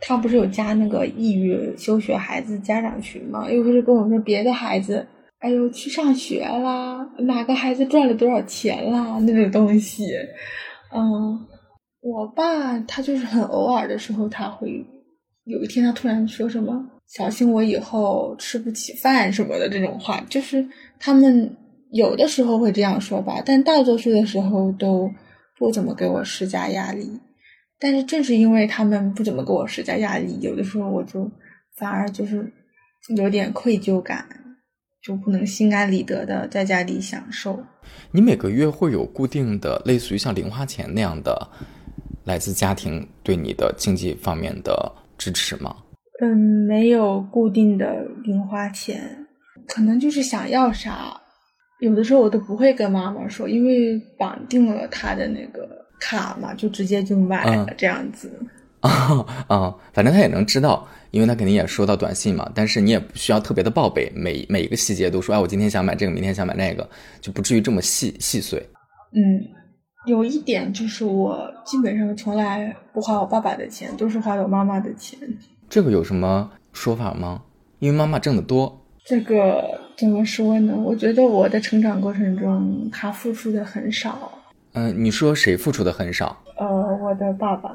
[0.00, 3.48] 她不是有加那个抑郁休学孩子家长群吗？
[3.50, 5.06] 又不是跟我说别的孩子。
[5.40, 6.98] 哎呦，去上学啦！
[7.20, 9.18] 哪个孩子赚了多少钱啦？
[9.20, 10.04] 那种东西，
[10.94, 11.46] 嗯，
[12.00, 14.84] 我爸他就是很偶尔的时候，他会
[15.44, 20.66] 有一天他突然说什么“小心我以后吃不起饭”什么的这种话，就是
[20.98, 21.56] 他们
[21.90, 25.10] 有的时候会这样说吧，但大多数的时候都
[25.58, 27.18] 不怎么给我施加压力。
[27.78, 31.30] 但是正是因为他们不怎么给我施加压力，有的时候我就
[31.78, 32.52] 反而就是
[33.16, 34.26] 有点愧疚感。
[35.02, 37.58] 就不能心安理得的在家里享受。
[38.10, 41.48] 你每个月会有固定的，类似于像零花钱那样的，
[42.24, 45.74] 来自家庭对你的经济方面的支持吗？
[46.22, 49.26] 嗯，没有固定的零花钱，
[49.66, 51.18] 可能就是想要啥，
[51.80, 55.66] 有的时候我都不会跟妈妈说，因为绑定了她的那个
[55.98, 58.30] 卡嘛，就直接就买了这样子。
[58.80, 58.90] 啊
[59.48, 60.86] 啊，反正他也能知道。
[61.10, 66.88] 因为他肯定也收到短信嘛，但是你也不需要特别的报备，每每一个细节都说，哎，我今天想买这个，明天想买那个，
[67.20, 68.64] 就不至于这么细细碎。
[69.12, 69.42] 嗯，
[70.06, 75.18] 有一点就是我基本上从来不花我爸爸的钱，都是花我妈妈的钱。
[75.68, 77.42] 这个有什么说法吗？
[77.80, 78.80] 因为妈妈挣得多。
[79.04, 80.74] 这个怎么说呢？
[80.76, 84.30] 我觉得我的成长过程中，他付出的很少。
[84.74, 86.40] 嗯，你说谁付出的很少？
[86.58, 87.74] 呃，我的爸爸。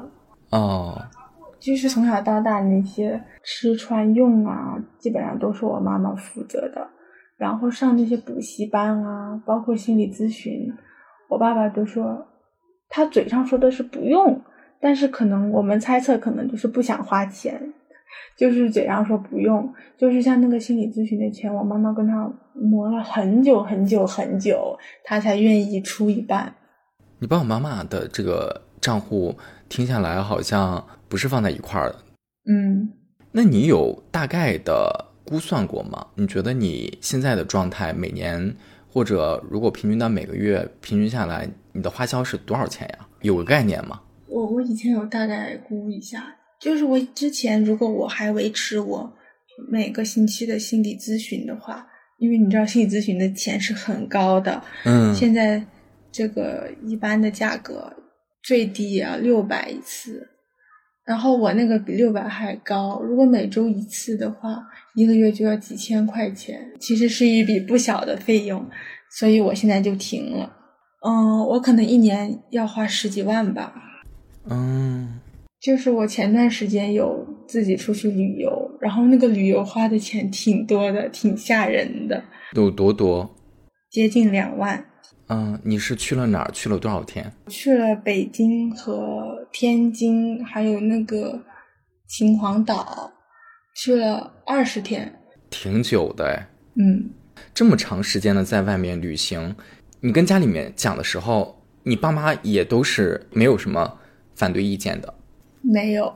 [0.50, 1.02] 哦。
[1.66, 6.86] 就是从小到大那些吃穿用啊，基本上都是我妈妈负责的。
[7.36, 10.72] 然后上那些补习班啊，包括心理咨询，
[11.28, 12.24] 我爸爸都说，
[12.88, 14.40] 他嘴上说的是不用，
[14.80, 17.60] 但是可能我们猜测，可能就是不想花钱，
[18.38, 19.68] 就是嘴上说不用。
[19.98, 26.54] 就是像那个心理咨询的钱，我妈妈跟他磨了很久很久很久，他才愿意出一半。
[27.18, 29.34] 你爸爸妈妈的这个账户
[29.68, 30.86] 听下来好像。
[31.08, 31.98] 不是放在一块儿的，
[32.48, 32.88] 嗯，
[33.32, 36.06] 那你有大概的估算过吗？
[36.14, 38.54] 你觉得你现在的状态，每年
[38.88, 43.06] 或者如果平均到每个月，平均下来，你的花销是多少钱呀？
[43.22, 44.00] 有个概念吗？
[44.28, 49.12] 我我以前有大概估一下，就是我之前如果我还维持我
[49.70, 51.86] 每个星期的心理咨询的话，
[52.18, 55.64] 因为你知道心理咨询的钱是很高的，嗯，现在
[56.10, 57.92] 这个一般的价格
[58.42, 60.26] 最低也要六百一次。
[61.06, 64.60] 然后我那个比六百还高，如果每周一次的话，
[64.96, 68.68] 一个月就要几千块钱，其实是一笔不小的费用，
[69.10, 70.52] 所以我现在就停了。
[71.06, 73.72] 嗯，我可能一年要花十几万吧。
[74.50, 75.20] 嗯，
[75.60, 82.24] 就是我前段时间有自己出去旅游，然后那个旅游花的钱挺多的，挺吓人的。
[82.54, 83.32] 有多多？
[83.90, 84.84] 接近两万。
[85.28, 86.50] 嗯，你是去了哪儿？
[86.52, 87.32] 去了多少天？
[87.48, 91.42] 去了北京和天津，还有那个
[92.06, 93.12] 秦皇岛，
[93.74, 96.48] 去了二十天，挺久的哎。
[96.76, 97.10] 嗯，
[97.52, 99.56] 这么长时间的在外面旅行，
[100.00, 103.98] 你跟家里面讲的时候，你爸妈也都是没有什么
[104.36, 105.12] 反对意见的？
[105.60, 106.14] 没有，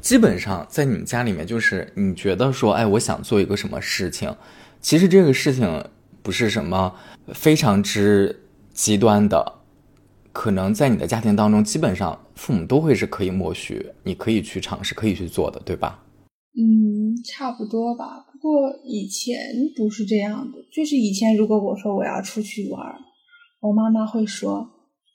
[0.00, 4.34] 基本上在你们家里面，就是你觉得说，哎，我想做一个什么事情，
[4.80, 5.84] 其实这个事情。
[6.22, 6.94] 不是什么
[7.34, 9.54] 非常之极端的，
[10.32, 16.02] 可能在你的家庭当中，基本上父母都会是可以默许，你可以去尝试，可以去做的，对吧？
[16.56, 18.26] 嗯，差不多吧。
[18.32, 19.36] 不过以前
[19.76, 22.80] 不是这样的，就是以前如果我说我要出去玩，
[23.60, 24.68] 我妈妈会说，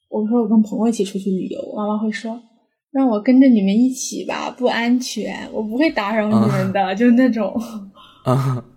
[0.09, 2.39] 我说我跟朋友一起出去旅游，妈妈会说
[2.91, 7.53] 让我跟着你们一起吧，不安全，我不会打扰你们的， 就是那种。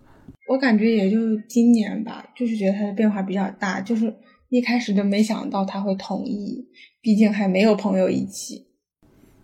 [0.48, 4.12] 我感觉也就今年吧，就是觉得他的变化比较大，就是
[4.48, 6.66] 一开始都没想到他会同意，
[7.02, 8.66] 毕竟还没有朋友一起，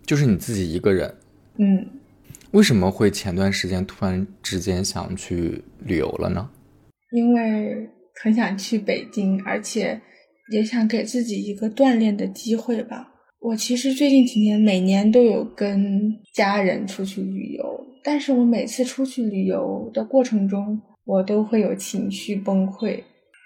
[0.05, 1.13] 就是你自己一个人。
[1.57, 1.87] 嗯，
[2.51, 6.49] 为什么会前段时间突然之间想去旅游了呢？
[7.11, 7.87] 因为
[8.21, 10.01] 很想去北京，而且
[10.51, 13.11] 也想给自己一个锻炼的机会吧。
[13.39, 17.63] 我其实最近几年每年都有跟家人出去旅游，
[18.03, 22.99] 但是我每次出去旅游的过程中，我都会有情绪崩溃，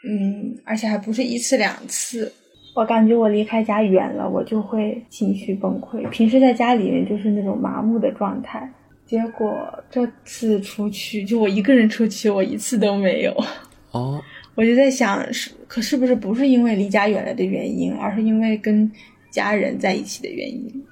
[0.07, 2.31] 嗯，而且还不是一次两次。
[2.75, 6.07] 我感觉我离开家远了，我就会情绪崩溃。
[6.09, 8.71] 平时在家里面就是那种麻木的状态，
[9.05, 9.51] 结果
[9.89, 13.35] 这次出去，就我一个人出去，我一次都没有。
[13.91, 14.21] 哦，
[14.55, 18.89] 我就在想，是可是不是不是因为离家远了的原因，而是因为跟
[19.31, 20.85] 家人在一起的原因？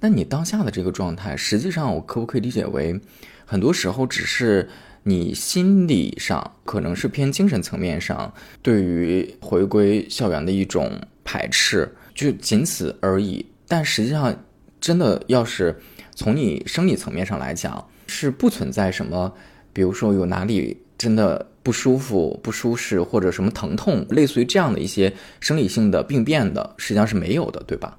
[0.00, 2.98] 那你当下的这个状态，实际上我可不可以理解为，
[3.46, 4.68] 很多时候只是
[5.02, 8.32] 你心理上，可能是偏精神层面上，
[8.62, 10.92] 对于回归校园的一种
[11.24, 13.44] 排斥，就仅此而已。
[13.66, 14.44] 但实际上，
[14.80, 15.78] 真的要是
[16.14, 19.32] 从你生理层面上来讲，是不存在什么，
[19.72, 27.98] 比如说有哪里真的不舒服、不舒适，或者什么疼痛，类似于这样的一些生理性的病变的，实际上是没有的，对吧？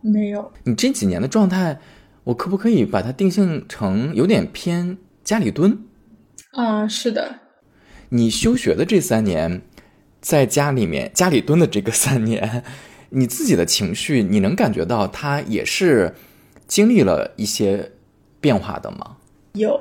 [0.00, 1.78] 没有，你这几年的状态，
[2.24, 5.76] 我可不可以把它定性成有点偏家里蹲？
[6.52, 7.40] 啊，是的，
[8.08, 9.62] 你休学的这三年，
[10.20, 12.64] 在家里面家里蹲的这个三年，
[13.10, 16.14] 你自己的情绪，你能感觉到他也是
[16.66, 17.92] 经历了一些
[18.40, 19.16] 变化的吗？
[19.52, 19.78] 有，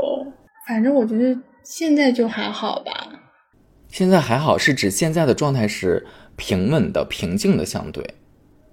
[0.68, 2.92] 反正我觉得现在就还好吧。
[3.88, 6.06] 现在还好，是指现在的状态是
[6.36, 8.04] 平稳的、平静的，相对。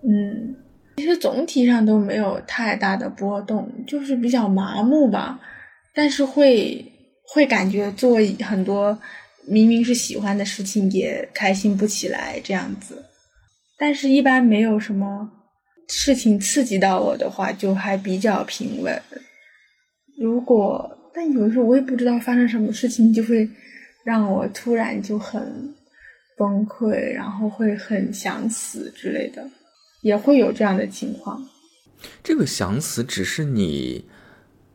[0.02, 0.54] 嗯，
[0.98, 5.40] 其实总体上都没有太大的波动，就是比较麻木吧。
[5.94, 6.92] 但是会
[7.28, 8.98] 会感觉做很多
[9.46, 13.04] 明明是喜欢的事情也开心不起来这样子。
[13.78, 15.30] 但是，一般没有什么
[15.88, 19.02] 事情刺激到我的话，就还比较平稳。
[20.18, 23.48] 如果但有的时候我也不知道发生什么事情，就会
[24.04, 25.74] 让我突然就很
[26.36, 29.46] 崩溃，然后会很想死之类的，
[30.02, 31.42] 也会有这样的情况。
[32.22, 34.04] 这个想死只是你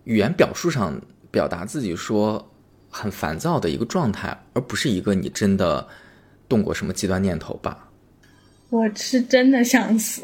[0.03, 0.99] 语言表述上
[1.31, 2.51] 表达自己说
[2.89, 5.87] 很烦躁的一个状态，而不是一个你真的
[6.49, 7.89] 动过什么极端念头吧？
[8.69, 10.21] 我是真的想死，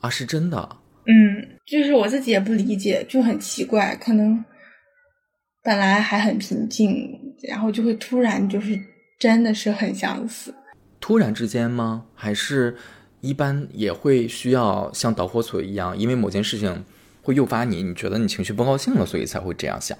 [0.00, 0.76] 啊，是真的。
[1.06, 4.44] 嗯，就是我自己也不理解，就很奇怪，可能
[5.62, 7.08] 本来还很平静，
[7.48, 8.78] 然后就会突然就是
[9.18, 10.54] 真的是很想死。
[11.00, 12.04] 突然之间吗？
[12.14, 12.76] 还是
[13.22, 16.84] 一般也会需要像导火索一样，因为某件事情
[17.22, 19.96] 会诱发你，你觉得你情绪不高兴了，所以才会这样想？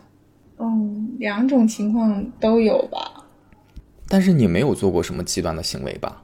[0.60, 3.24] 嗯，两种情况都有吧。
[4.08, 6.22] 但是你没有做过什么极端的行为吧？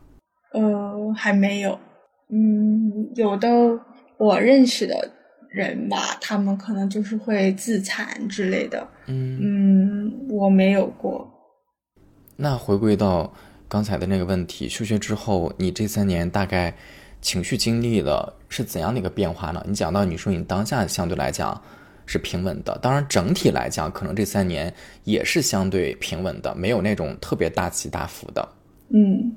[0.53, 1.79] 呃，还没有。
[2.29, 3.49] 嗯，有的
[4.19, 5.11] 我认识的
[5.49, 8.87] 人吧，他们可能就是会自残之类的。
[9.07, 11.31] 嗯嗯，我没有过。
[12.37, 13.33] 那回归到
[13.69, 16.75] 刚才的那个问题，休学之后，你这三年大概
[17.21, 19.65] 情绪经历了是怎样的一个变化呢？
[19.67, 21.63] 你讲到你说你当下相对来讲
[22.07, 24.73] 是平稳的，当然整体来讲，可能这三年
[25.05, 28.49] 也是相对平稳的，没有那种特别大起大伏的。
[28.95, 29.37] 嗯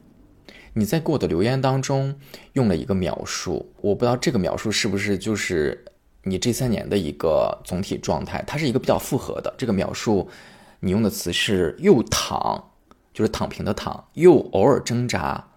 [0.73, 2.15] 你在给我的留言当中
[2.53, 5.83] 用了一个描述，我不知道这个描述是不是就是
[6.23, 9.51] 你这三年的一个总体状态，它是一个比较复合的。
[9.57, 10.29] 这个描述，
[10.79, 12.71] 你用的词是又躺，
[13.11, 15.49] 就是躺平的躺，又偶尔挣扎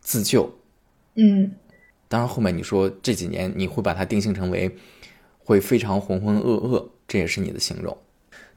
[0.00, 0.52] 自救。
[1.14, 1.52] 嗯
[2.08, 4.74] 当然后面你说这几年你会把它定性成为
[5.48, 7.96] 会非常浑浑噩噩，这也是你的形容。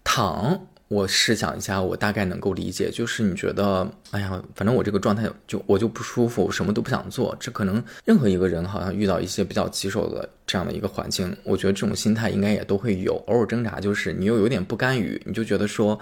[0.04, 7.34] 躺，我试想一下，我大概能够理解，就是你觉得，哎呀，反正我这个状态就我就不舒服，什么都不想做。
[7.40, 13.16] 这可能任何一个人好像遇到一些比较棘手的这样的一个环境，我觉得这种心态应该也都会有。
[13.28, 15.98] 偶尔挣扎，就是你又有点不甘于，你就觉得说，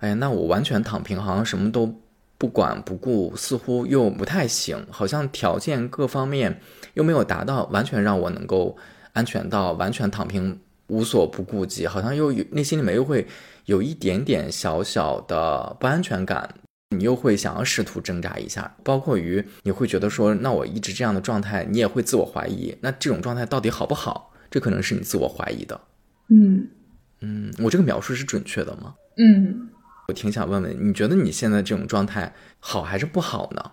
[0.00, 1.94] 哎呀，那我完全躺平，好像什么都
[2.38, 6.60] 不管不顾，似乎又不太行，好像条件各方面
[6.94, 8.76] 又没有达到，完全让我能够
[9.14, 10.60] 安全到完全躺平。
[10.88, 13.26] 无所不顾及，好像又有内心里面又会
[13.64, 16.56] 有一点点小小的不安全感，
[16.90, 24.30] 你又会想要试图挣扎一下，包括于你会觉得说，那我一直这样的状态，你也会自我怀疑，那这种状态到底好不好？
[24.50, 25.80] 这可能是你自我怀疑的。
[26.28, 26.68] 嗯
[27.20, 28.94] 嗯，我这个描述是准确的吗？
[29.16, 29.70] 嗯
[30.08, 33.72] 我挺想问问，你觉得你现在这种状态好还是不好呢？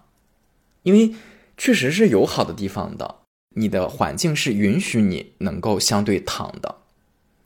[0.84, 1.14] 因为
[1.58, 3.16] 确实是有好的地方的，
[3.54, 6.76] 你的环境是允许你能够相对躺的。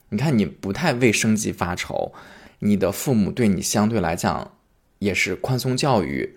[0.08, 2.12] 你看，你不太为生计发愁，
[2.60, 4.52] 你的父母对你相对来讲
[5.00, 6.36] 也是宽松教育，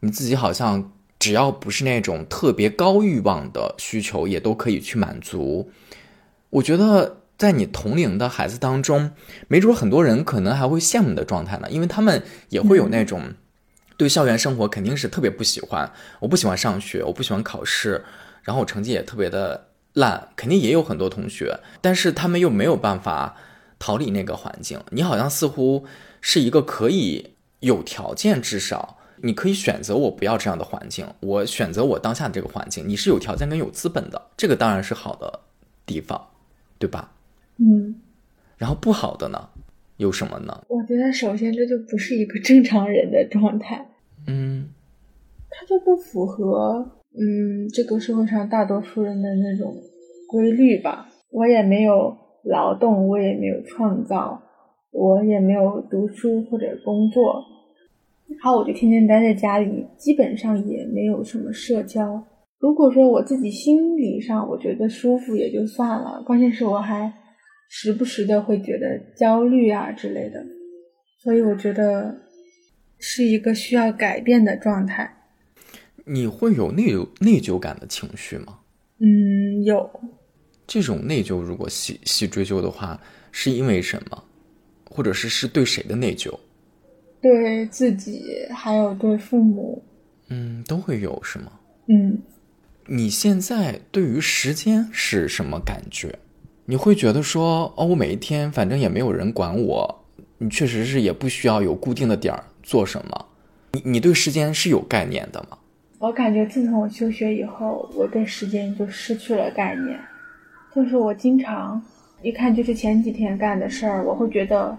[0.00, 5.70] 你自己好像只要不是那种特别高欲望的需求，也都可以去满足。
[6.48, 9.10] 我觉得在你同龄的孩子当中，
[9.48, 13.34] 没准很多人可能还会羡慕你的状态呢，因为他们也会有那种
[13.98, 18.04] 对校园生活肯定是特别不喜欢，我不喜欢上学，我不喜欢考试，
[18.44, 23.36] 然后我成绩也特别的烂，肯定也有很多同学，但是他们又没有办法
[23.78, 24.80] 逃离那个环境。
[24.90, 25.84] 你好像似乎
[26.20, 32.86] 是一个可以有条件，至少你可以选择我不要这样的环境，我选择我当下的这个环境。
[32.86, 35.40] 你是有条件跟有资本的，这个当然是好的
[35.86, 36.28] 地方，
[36.78, 37.12] 对吧？
[37.56, 37.94] 嗯，
[38.58, 39.48] 然后不好的呢，
[39.96, 40.64] 有什么呢？
[40.68, 43.86] 我觉得首先这就不是一个正常人的状态，
[44.26, 44.68] 嗯
[45.48, 49.74] 它就不符合嗯这个社会上大多数人的那种
[50.28, 51.08] 规律吧。
[51.30, 54.40] 我也没有劳动，我也没有创造，
[54.92, 57.42] 我也没有读书或者工作，
[58.28, 62.22] 然后我就天天待在家里，基本上也没有什么社交。
[62.60, 67.12] 如果说我自己心理上我觉得舒服也就算了，关键是我还
[67.68, 70.44] 时不时的会觉得焦虑啊之类的，
[71.22, 72.14] 所以我觉得
[72.98, 75.13] 是一个需要改变的状态。
[76.04, 78.58] 你会有内疚内疚感的情绪吗？
[78.98, 79.88] 嗯，有，
[80.66, 83.00] 这种内疚，如果细细追究的话，
[83.32, 84.24] 是因为什么，
[84.90, 86.32] 或者是是对谁的内疚？
[87.20, 89.82] 对自己还有对父母，
[90.28, 91.52] 嗯，都会有是吗？
[91.88, 92.18] 嗯，
[92.86, 96.18] 你现在对于时间是什么感觉？
[96.66, 100.04] 你会觉得说，哦，我每一天反正也没有人管我，
[100.38, 103.26] 你确实是也不需要有固定的点儿做什么。
[103.72, 105.58] 你你对时间是有概念的吗？
[106.04, 109.98] 我感觉自从我休学以后，我对时间就失去了概念。
[110.74, 111.82] 就是我经常
[112.20, 114.76] 一看就是前几天干的事儿，我会觉得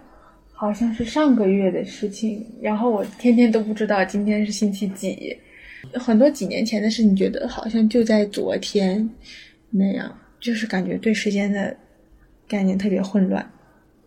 [0.54, 5.36] 好像是上个月的事情，然后我天天都不知道今天是星期几。
[5.96, 9.10] 很多几年前的事情，觉得好像就在昨天
[9.72, 11.76] 那样，就是感觉对时间的
[12.48, 13.52] 概念特别混乱。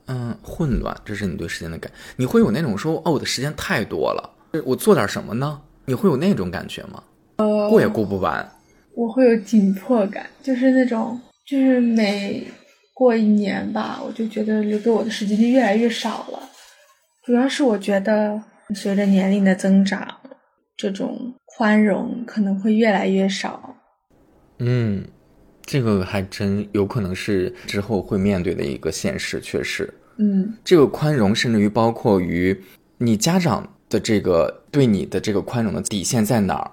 [0.06, 1.90] 嗯，混乱，这是你对时间的感。
[2.14, 5.60] 你会有那种说，哦，我的时间太多了，我做点什么呢？
[5.84, 7.02] 你会有那种感觉吗？
[7.38, 8.46] 呃，过也过不完。
[8.94, 12.44] 我会有紧迫感，就是那种，就是每
[12.92, 16.42] 过一年吧，我就觉得留给我的时间就越来越少了。
[17.24, 18.42] 主要是我觉得
[18.74, 20.06] 随着年龄的增长，
[20.76, 23.76] 这种宽容可能会越来越少。
[24.58, 25.06] 嗯，
[25.62, 29.92] 这个还真有可能是之后会面对的一个现实，确实。
[30.20, 32.60] 嗯这个宽容甚至于包括于
[32.96, 36.68] 你家长的这个对你的这个宽容的底线在哪儿，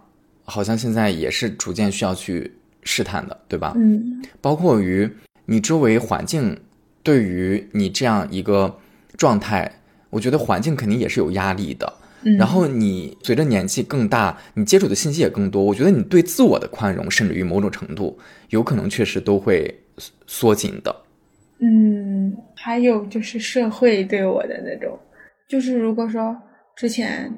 [0.46, 2.52] 好像现在也是逐渐需要去
[2.84, 3.74] 试探的，对吧？
[3.76, 5.10] 嗯包括于
[5.46, 6.58] 你周围环境
[7.04, 8.80] 对于你这样一个
[9.18, 9.72] 状态，
[10.10, 11.92] 我觉得环境肯定也是有压力的。
[12.24, 18.18] 嗯，然后你随着年纪更大，你接触的信息也更多，我觉得你对自我的宽容，甚至于某种程度，
[18.50, 20.96] 有可能确实都会缩缩紧的。
[21.60, 24.98] 嗯，还有就是社会对我的那种，
[25.48, 26.36] 就是如果说
[26.76, 27.32] 之前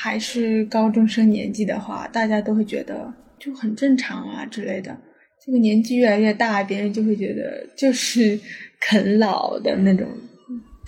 [0.00, 4.96] 还是高中生年纪的话，大家都会觉得就很正常啊之类的。
[5.44, 8.38] 这个年纪越来越大，别人就会觉得就是
[8.80, 10.06] 啃老的那种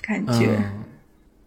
[0.00, 0.46] 感觉。
[0.56, 0.84] 嗯，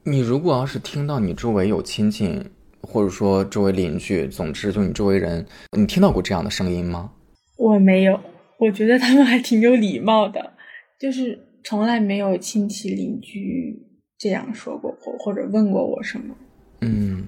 [0.04, 2.38] 你如果要是听到你周围有亲戚，
[2.82, 5.46] 或者说周围邻居，总之就你周围人，
[5.78, 7.10] 你听到过这样的声音吗？
[7.58, 8.20] 我没有，
[8.60, 10.52] 我觉得他们还挺有礼貌的，
[11.00, 13.74] 就是从来没有亲戚邻居
[14.18, 16.36] 这样说过或或者问过我什么。
[16.82, 17.26] 嗯，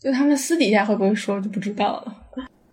[0.00, 2.16] 就他们私底下会不会说就不知道了。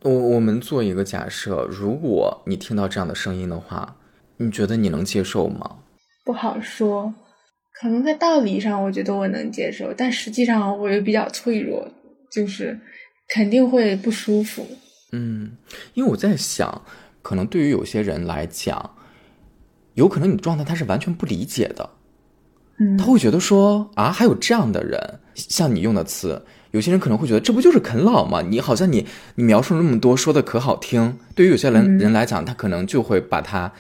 [0.04, 3.96] 我我们做一个假设，如果你听到这样的声音的话，
[4.38, 5.78] 你觉得你能接受吗？
[6.24, 7.14] 不好说，
[7.74, 11.88] 可能在道理上我觉得我能接受，但实际上我又比较脆弱，
[12.32, 12.80] 就是
[13.30, 14.66] 肯定会不舒服。
[15.12, 15.58] 嗯，
[15.96, 16.84] 因为我在想，
[17.24, 18.96] 可能对于有些人来讲，
[19.96, 21.90] 有可能你的状态他是完全不理解的，
[22.80, 26.46] 嗯他会觉得说啊，还有这样的人，像你用的词，
[26.76, 28.42] 有些人可能会觉得这不就是啃老吗？
[28.42, 33.72] 你好像你你描述那么多，说的可好听，对于有些人、嗯人来讲，他可能就会把它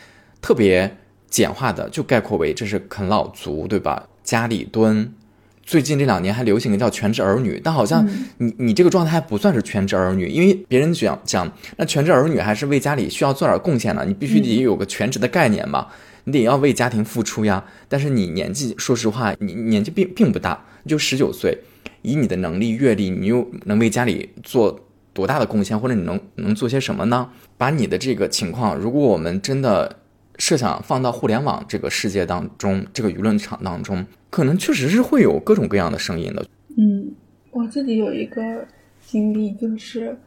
[0.42, 0.96] 特别
[1.30, 4.08] 简化的就概括为这是啃老族，对吧？
[4.24, 5.14] 家里蹲。
[5.62, 15.88] 最近这两年还流行一个叫全职儿女，但好像嗯你你这个状态还不算是全职儿女，因为别人讲讲那全职儿女还是为家里需要做点贡献呢，你必须得有个全职的概念嘛，
[16.24, 17.62] 你得要为家庭付出呀。
[17.90, 21.58] 但是你年纪，说实话，你年纪并并不大，就十九岁，
[22.06, 24.80] 以你的能力阅历，你又能为家里做
[25.14, 27.30] 多大的贡献，或者你能能做些什么呢？
[27.58, 30.00] 把你的这个情况，如果我们真的
[30.38, 36.46] 设想放到互联网这个世界当中，这个舆论场当中，可能确实是会有各种各样的声音的。
[36.78, 37.16] 嗯，
[37.52, 38.68] 我自己有一个
[39.02, 40.18] 经历，就是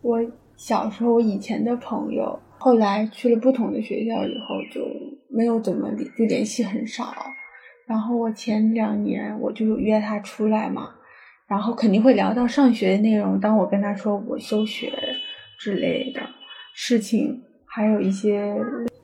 [0.00, 0.18] 我
[0.56, 4.80] 小时候我以前的朋友，后来去了不同的学校以后，就
[5.28, 7.14] 没有怎么联就联系很少。
[7.86, 10.90] 然后我前两年我就约他出来嘛，
[11.48, 13.40] 然后肯定会聊到上学的内容。
[13.40, 14.92] 当我跟他说我休学
[15.58, 16.20] 之类的
[16.74, 18.54] 事情，还有一些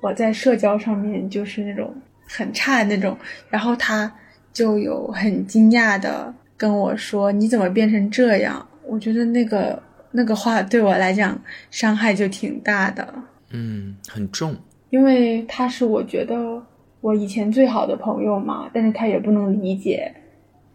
[0.01, 1.92] 我在社交上面就是那种
[2.28, 3.16] 很差的那种，
[3.49, 4.12] 然后他
[4.53, 9.82] 就有很惊讶的跟我说：“你怎么变成这样？”我觉得那个
[10.12, 11.40] 那个话对我来讲
[11.70, 13.14] 伤害就挺大的。
[13.51, 14.55] 嗯，很重。
[14.90, 16.62] 因为他是我觉得
[17.01, 20.14] 我以前最好的朋友嘛，但是他也不能理解。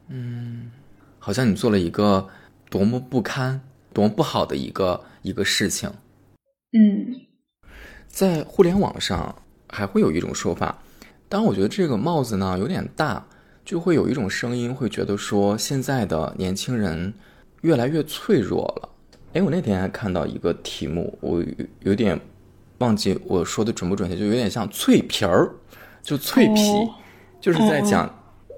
[0.09, 0.68] 嗯，
[1.29, 2.27] 好像你做了一个
[2.71, 3.61] 多么不堪、
[3.93, 5.87] 多么不好的一个一个事情。
[6.73, 7.21] 嗯，
[8.07, 9.35] 在互联网上
[9.67, 10.81] 还会有一种说法，
[11.27, 13.23] 当然我觉得这个帽子呢有点大，
[13.63, 17.13] 就会有一种声音会觉得说现在的年轻人
[17.61, 18.89] 越来越脆弱了。
[19.33, 21.43] 哎，我那天还看到一个题目，我
[21.81, 22.19] 有点
[22.79, 25.47] 忘记我说的准不准确，就有点像脆皮儿，
[26.01, 26.95] 就脆皮，哦
[27.39, 28.11] 就是在讲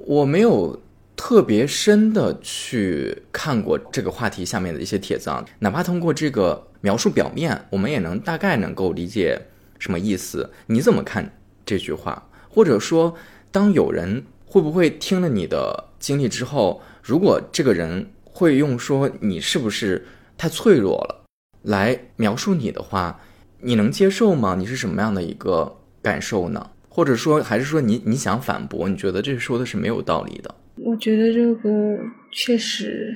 [0.07, 0.80] 我没有
[1.24, 9.39] 特别深的去看过这个话题下面的一些帖子啊，哪怕通过这个描述表面，我们也能大概能够理解
[9.78, 10.49] 什么意思。
[10.65, 12.28] 你怎么看这句话？
[12.49, 13.15] 或者说，
[13.51, 21.24] 当有人会不会听了你的经历之后，如果这个人会用说你是不是太脆弱了
[21.61, 23.22] 来描述你的话，
[23.59, 24.55] 你能接受吗？
[24.57, 26.72] 你是什么样的一个感受呢？
[26.89, 28.89] 或者说，还是说你你想反驳？
[28.89, 30.55] 你觉得这说的是没有道理的？
[30.86, 31.97] 我觉得这个
[32.32, 33.15] 确实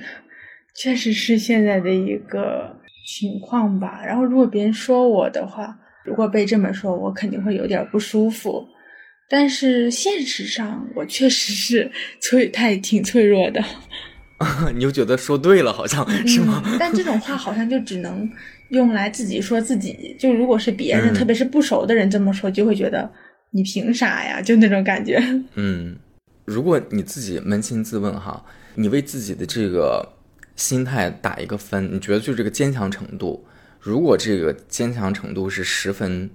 [0.74, 2.74] 确实是现在的一个
[3.06, 4.00] 情况吧。
[4.04, 8.66] 然后，如果别人说我的话，如果被这么说，我肯定会有点不舒服。
[9.28, 11.90] 但是现实上，我确实是
[12.20, 13.62] 脆，太挺脆弱的。
[14.76, 16.62] 你又觉得说对了，好像是吗？
[16.66, 16.76] 嗯？
[16.78, 18.30] 但这种话好像就只能
[18.68, 20.14] 用来自己说自己。
[20.18, 23.10] 就如果是别人，嗯特别是不熟的人这么说，就会觉得
[23.50, 24.40] 你凭啥呀？
[24.42, 25.18] 就那种感觉。
[25.56, 25.96] 嗯，
[26.46, 28.42] 如果你自己扪心自问哈，
[28.76, 30.14] 你为自己的这个
[30.54, 33.44] 心态打一个分，你觉得就这个坚强程度，
[33.78, 36.30] 如果这个坚强程度是十分，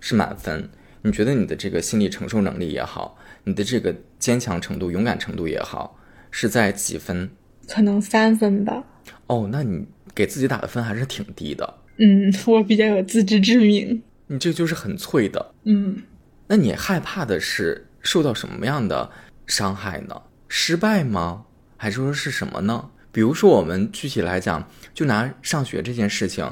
[0.00, 0.68] 是满分，
[1.00, 5.98] 你觉得你的这个心理承受能力也好，你的这个坚强程度、勇敢程度也好，
[6.30, 7.30] 是在几分？
[7.68, 8.84] 可能三分吧。
[9.28, 14.02] 哦，那你给自己打的分还是挺低的，嗯，我比较有自知之明。
[14.26, 15.54] 你这就是很脆的。
[15.64, 16.02] 嗯，
[16.48, 19.10] 那你害怕的是受到什么样的
[19.46, 20.22] 伤害呢？
[20.48, 21.44] 失败吗？
[21.76, 22.90] 还是说是什么呢？
[23.12, 26.50] 比如说，我们具体来讲，就拿上学这件事情，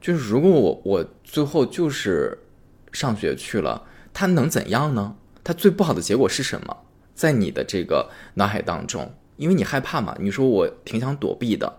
[0.00, 2.38] 就是如果我我最后就是
[2.92, 3.82] 上学去了，
[4.12, 5.16] 它能怎样呢？
[5.44, 6.76] 它最不好的结果是什么？
[7.14, 11.78] 在你的这个脑海当中，因为你害怕嘛，你说我挺想躲避的，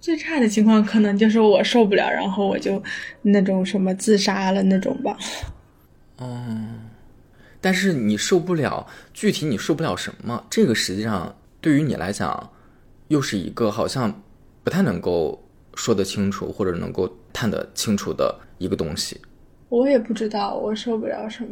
[0.00, 2.82] 最差的情况可能就是我受不了，然后我就
[3.22, 5.16] 那种什么自杀了那种吧。
[7.64, 10.44] 但是你受不了，具体你受不了什么？
[10.50, 12.50] 这个实际上对于你来讲，
[13.08, 14.22] 又是一个好像
[14.62, 15.42] 不太能够
[15.74, 19.18] 说得清楚，或者能够探得清楚的一个东西。
[19.70, 21.48] 我也不知道我受不了什么。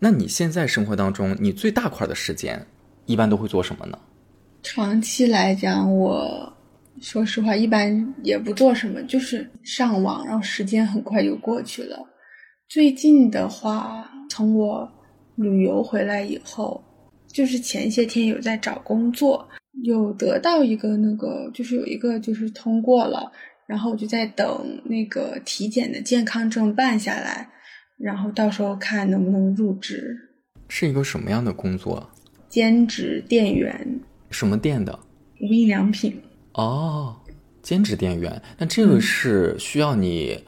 [0.00, 2.66] 那你现在生活当中，你最大块的时间
[3.06, 3.96] 一般都会做什么呢？
[4.64, 6.52] 长期来讲，我
[7.00, 11.96] 说实话一般也不做什么，就是上网，然后时间很快就过去了。
[12.68, 14.90] 最近的话，从我
[15.38, 16.82] 旅游回来以后，
[17.28, 19.48] 就是前些天有在找工作，
[19.84, 23.30] 有得到一个那个，就是有一个就是通过了，
[23.66, 27.48] 然后我就在等那个体检的健康证办下来，
[27.98, 30.16] 然后到时候看能不能入职，
[30.68, 32.10] 是一个什么样的工作？
[32.48, 34.98] 兼职店员，什么店的？
[35.40, 36.20] 无印良品。
[36.54, 37.14] 哦，
[37.62, 38.42] 兼职店员。
[38.58, 40.42] 那这个是需要你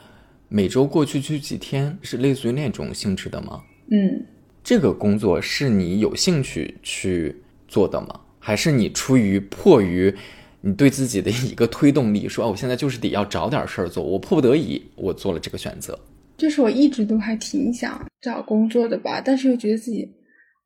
[0.49, 3.61] 每周过去去几天，是类似于那种性质的吗？
[3.91, 4.25] 嗯，
[4.63, 7.35] 这个工作是你有兴趣去
[7.67, 8.19] 做的吗？
[8.39, 10.13] 还是你出于迫于
[10.61, 15.97] 你对自己的一个推动力，说哦，我现在就是得要找点事儿做，我迫不得已，我做了这个选择。
[16.37, 20.11] 就是我一直都还挺想找工作的吧，但是又觉得自己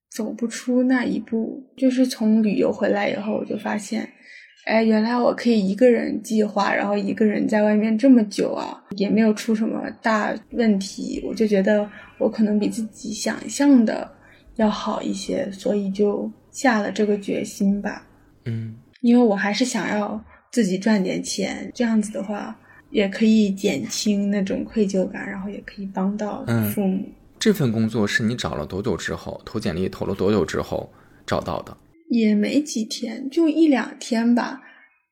[0.10, 1.62] 走不出那一步。
[1.76, 4.10] 就是从旅游回来以后，我就发现，
[4.66, 11.24] 哎，原来我可以一个人计划，然后一个人在外面这么久啊，也没有出什么大问题。
[11.24, 11.88] 我就觉得
[12.18, 14.10] 我可能比自己想象的
[14.56, 18.08] 要好一些，所以就下了这个决心吧。
[18.46, 20.20] 嗯，因为我还是想要
[20.52, 22.58] 自己赚点钱，这样子的话
[22.90, 27.08] 也可以减轻那种愧疚感，然后也可以帮到嗯父母。
[27.38, 30.92] 这份工作是你找了多久之后，投简历投了多久之后
[31.28, 31.78] 找到的？
[32.10, 34.62] 也没几天，就一两天吧。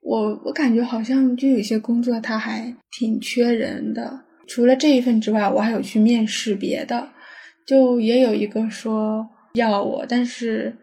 [0.01, 4.25] 我我感觉好像就有些工作它还挺缺人的。
[4.47, 7.07] 除了这一份之外，我还有去面试别的，
[7.65, 10.75] 就也有一个说要我，但是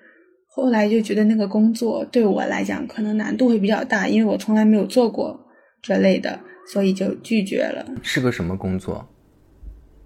[0.49, 5.39] 后来就觉得那个工作对我来讲可能难度会比较大，因为我从来没有做过
[5.83, 6.41] 这类的，
[6.73, 7.87] 所以就拒绝了。
[8.03, 9.07] 是个什么工作？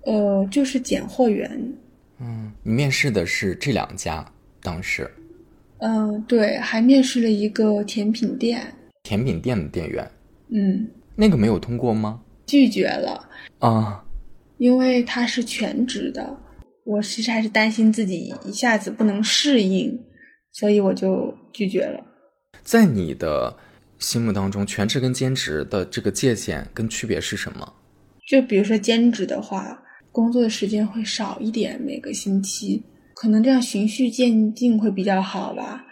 [0.05, 1.73] 呃，就是拣货员。
[2.19, 4.27] 嗯，你面试的是这两家，
[4.61, 5.09] 当时
[5.87, 10.11] 嗯、对，还面试了一个甜品店，甜品店的店员，
[10.49, 12.23] 嗯，那个没有通过吗？
[12.47, 13.29] 拒绝了，
[13.59, 14.03] 啊，
[14.57, 16.35] 因为他是全职的。
[16.87, 19.99] 我其实还是担心自己一下子不能适应，
[20.53, 22.03] 所以我就拒绝了。
[22.63, 23.55] 在你的
[23.99, 27.75] 心目当中，全职跟兼职的这个界限跟区别是什么？
[28.27, 32.83] 就比如说兼职的话，工作的时间会少一点，每个星期
[33.15, 35.85] 可能这样循序渐进会比较好吧。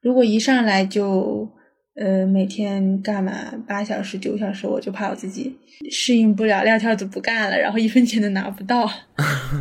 [0.00, 1.48] 如果一上来就
[1.94, 5.56] 呃每天干满八小时九小时，我就怕我自己
[5.90, 8.90] 适应不了，撂挑子不干了，然后一分钱都拿不到。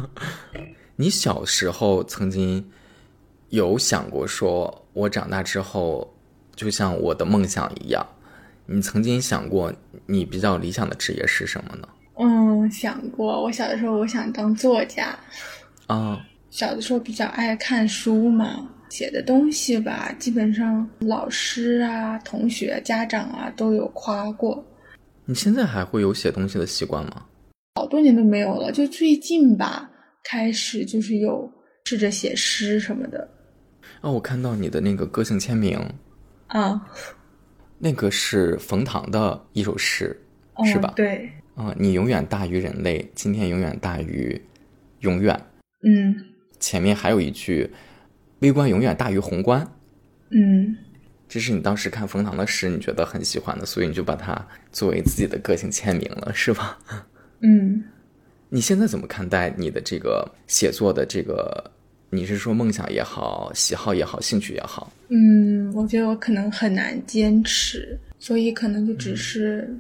[0.98, 2.70] 你小时候曾经
[3.50, 6.14] 有想过说，我长大之后
[6.56, 8.06] 就像我的梦想一样？
[8.68, 9.74] 你曾经想过
[10.06, 11.88] 你比较理想的职业是什么呢？
[12.18, 13.44] 嗯，想过。
[13.44, 15.18] 我小的时候我想当作家，
[15.88, 24.64] 啊，小的时候比较爱看书嘛，写的东西吧，基本上老师啊、同学、家长啊都有夸过。
[25.24, 27.26] 你现在还会有写东西的习惯吗？
[27.76, 29.90] 好多年都没有了，就最近吧，
[30.26, 31.50] 开始就是有
[31.86, 33.26] 试着写诗什么的
[34.02, 35.80] 哦，我看到你的那个个性签名，
[36.48, 36.86] 啊，
[37.80, 40.22] 那个是冯唐的一首诗，
[40.56, 40.92] 哦是吧？
[40.98, 44.40] 对，啊、你永远大于人类，今天永远大于
[45.00, 45.40] 永远。
[45.88, 46.14] 嗯
[46.62, 47.70] 前面还有一句，
[48.40, 49.70] 微观永远大于宏观。
[50.30, 50.78] 嗯，
[51.28, 56.80] 这是你当时看冯唐的诗，你觉得很喜欢的，所以你就把它作为自己的个性签名了，是吧？
[57.42, 57.84] 嗯，
[58.48, 61.72] 你现在怎么看待你的这个写作的这个？
[62.14, 64.92] 你是说梦想也好，喜好也好，兴趣也好？
[65.08, 69.74] 嗯，我觉得我可能很难坚持，所以可能就只是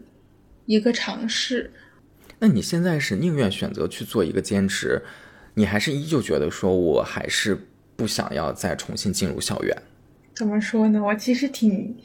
[0.66, 1.70] 一个尝试。
[2.40, 5.02] 那你现在是宁愿选择去做一个兼职，
[5.54, 7.58] 你还是依旧觉得说我还是
[7.96, 9.76] 不想要再重新进入校园？
[10.36, 11.04] 怎么说呢？
[11.04, 11.96] 我其实挺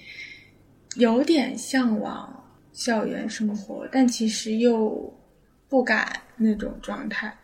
[0.97, 5.15] 有点向往校园生活，但其实又
[5.69, 7.35] 不敢那种状态。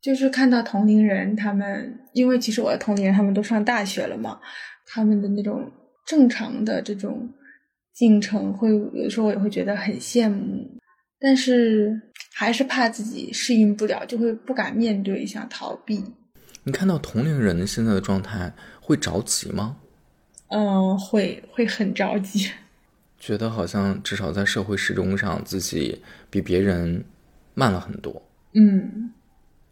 [0.00, 4.40] 就是看到同龄人他们，因为其实我的同龄人他们都上大学了嘛，
[4.86, 5.70] 他们的那种
[6.06, 7.28] 正常的这种
[7.92, 10.66] 进程会，有时候我也会觉得很羡慕，
[11.20, 12.00] 但是
[12.32, 16.02] 还是怕自己适应不了，就会不敢面对，想逃避。
[16.64, 19.76] 你看到同龄人现在的状态会着急吗？
[20.48, 22.50] 嗯，会会很着急。
[23.20, 27.04] 觉得好像至少在社会时钟上自己比别人
[27.54, 28.22] 慢了很多。
[28.54, 29.12] 嗯。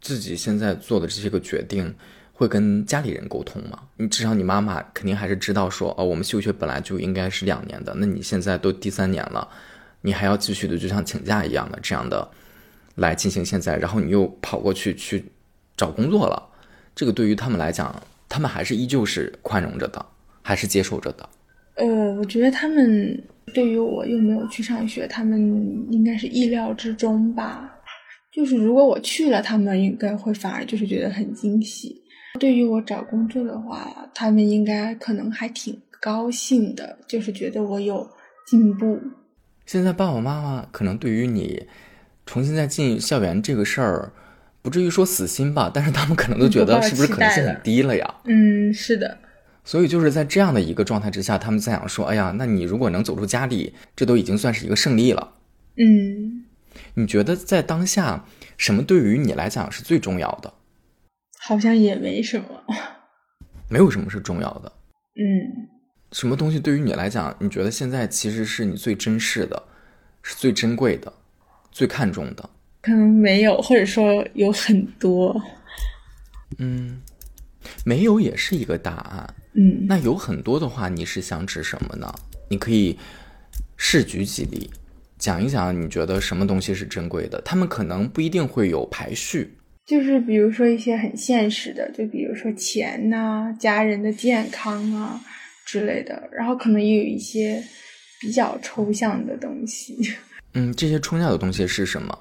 [0.01, 1.93] 自己现在做的这些个决定，
[2.31, 3.81] 会跟家里人沟通吗？
[3.97, 9.45] 你至少你妈妈肯定还是知道说，哦，我们休学本来就应该是两年的，那你现在都第三年了，
[10.01, 12.29] 你还要继续的就像请假一样的这样的
[12.95, 15.23] 来进行现在，然后你又跑过去去
[15.75, 16.49] 找工作了，
[16.95, 17.95] 这个对于他们来讲，
[18.27, 20.05] 他们还是依旧是宽容着的，
[20.41, 21.29] 还是接受着的。
[21.75, 23.23] 呃，我觉得他们
[23.53, 25.39] 对于我又没有去上学，他们
[25.91, 27.73] 应该是意料之中吧。
[28.31, 31.95] 就是如果我去了，他们应该会反而就是觉得很惊喜。
[32.39, 38.07] 对于我找工作的话，他们应该可能还挺高兴的，就是觉得我有
[38.45, 38.99] 进步。
[39.69, 41.67] 现在爸爸妈妈可能对于你
[42.25, 44.11] 重新再进校园这个事儿，
[44.63, 48.15] 不至于说死心吧，但是他们可能都觉得是不是可能性很低了呀？
[48.23, 49.15] 嗯，是的。
[49.63, 55.35] 所以就是在这样的一个状态之下，他们在想说：“哎呀，那你如果能走出家里，这都已经算是一个胜利了。”
[55.77, 56.45] 嗯，
[56.95, 58.25] 你觉得在当下，
[58.57, 60.51] 什么对于你来讲是最重要的？
[61.39, 62.63] 好像也没什么。
[63.69, 64.71] 没有什么是重要的。
[65.13, 65.69] 嗯，
[66.11, 69.63] 什么东西对于你来讲，你觉得现在其实是你最珍视的，
[70.23, 71.13] 是最珍贵的，
[71.71, 72.49] 最看重的？
[72.81, 75.39] 可能没有，或者说有很多。
[76.57, 77.01] 嗯，
[77.85, 79.35] 没有也是一个答案。
[79.53, 82.11] 嗯，那有很多的话，你是想指什么呢？
[82.49, 82.97] 你可以
[83.77, 84.69] 试举几例，
[85.17, 87.39] 讲一讲你觉得什么东西是珍贵的。
[87.41, 89.53] 他们可能不一定会有排序，
[89.85, 95.21] 就是比如说一些很现实的，就比如说钱呐、家人的健康啊
[95.71, 97.63] 之类的，然后可能也有一些
[98.19, 99.95] 比较抽象的东西，
[100.55, 102.17] 嗯，这些抽象的东西是什么？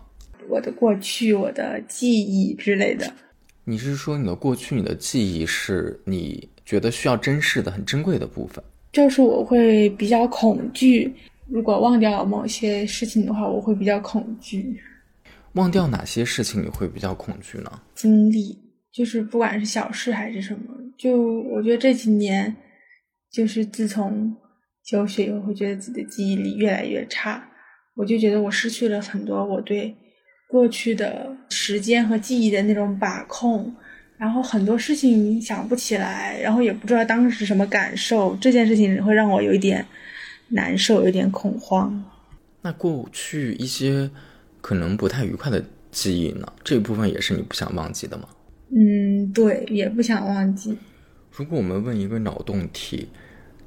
[0.50, 3.10] 我的过去、我的记忆之类的。
[3.64, 8.62] 你是说你的过去、你的记忆是你觉得需要珍视的、很珍贵的部分？
[8.92, 11.10] 就是我会比较恐惧，
[11.46, 14.78] 如果忘掉某些事情的话，我会比较恐惧。
[15.54, 17.80] 忘掉哪些事情你会比较恐惧呢？
[17.94, 18.58] 经历
[18.92, 22.54] 就是不管是小事还是什么，就我觉得这几年
[23.32, 24.34] 就是自从
[24.84, 27.48] 休学以后，会觉得自己的记忆力越来越差，
[27.94, 29.94] 我就觉得我失去了很多我对
[30.48, 33.74] 过去的时间和记忆的那种把控，
[34.16, 39.84] 然后很多事情想不起来，然后也不知道当时什么感受，这件事情会让我有一点
[40.48, 42.02] 难受，有点恐慌。
[42.62, 44.10] 那过去一些
[44.60, 46.50] 可能不太愉快的记忆呢？
[46.64, 48.28] 这一部分也是你不想忘记的吗？
[48.70, 50.76] 嗯，对，也不想忘记。
[51.30, 53.08] 如果我们问一个脑洞题，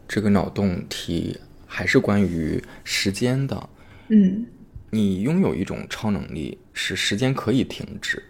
[0.07, 3.69] 这个脑洞题还是关于时间的。
[4.09, 4.45] 嗯，
[4.89, 8.21] 你拥有一种超能力，是时间可以停止，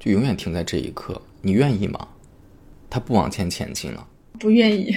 [0.00, 2.08] 就永远停在这一刻，你愿意吗？
[2.90, 4.06] 它不往前前进了，
[4.38, 4.94] 不愿意。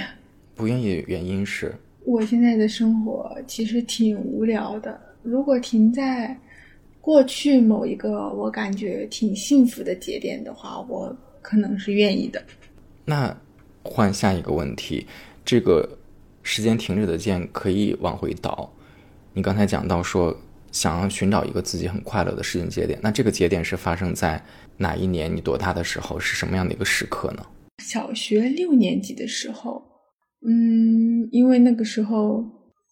[0.56, 1.74] 不愿意原因是？
[2.06, 5.00] 我现在的生活其实挺无聊的。
[5.22, 6.36] 如果停在
[7.02, 12.44] 过去某一个我感觉挺幸福的节点的话，我可能是愿意的。
[13.04, 13.36] 那
[13.86, 15.06] 换下一个问题，
[15.46, 15.88] 这个
[16.44, 18.70] 时间停止的键可以往回倒。
[19.34, 20.36] 你刚才讲到说
[20.72, 24.44] 想要寻找一个自己很快乐的时间节点，那这个节点是发生在
[24.78, 25.34] 哪一年？
[25.34, 26.20] 你多大的时候？
[26.20, 27.46] 是什么样的一个时刻呢？
[27.84, 29.82] 小学六年级的时候。
[30.48, 32.44] 嗯，因为那个时候，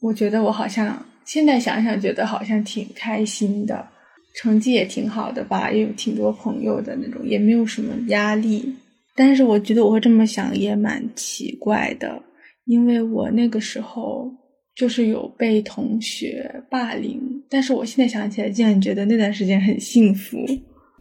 [0.01, 3.87] 我觉得我好像现在想想，觉得好像挺开心的，
[4.35, 8.75] 成绩也挺好的吧，也有挺多朋友的那种，也没有什么压力。
[9.15, 12.21] 但是我觉得我会这么想也蛮奇怪的，
[12.65, 14.31] 因为我那个时候
[14.75, 20.37] 就是有被同学霸凌，但是我现在想起来，竟然觉得那段时间很幸福。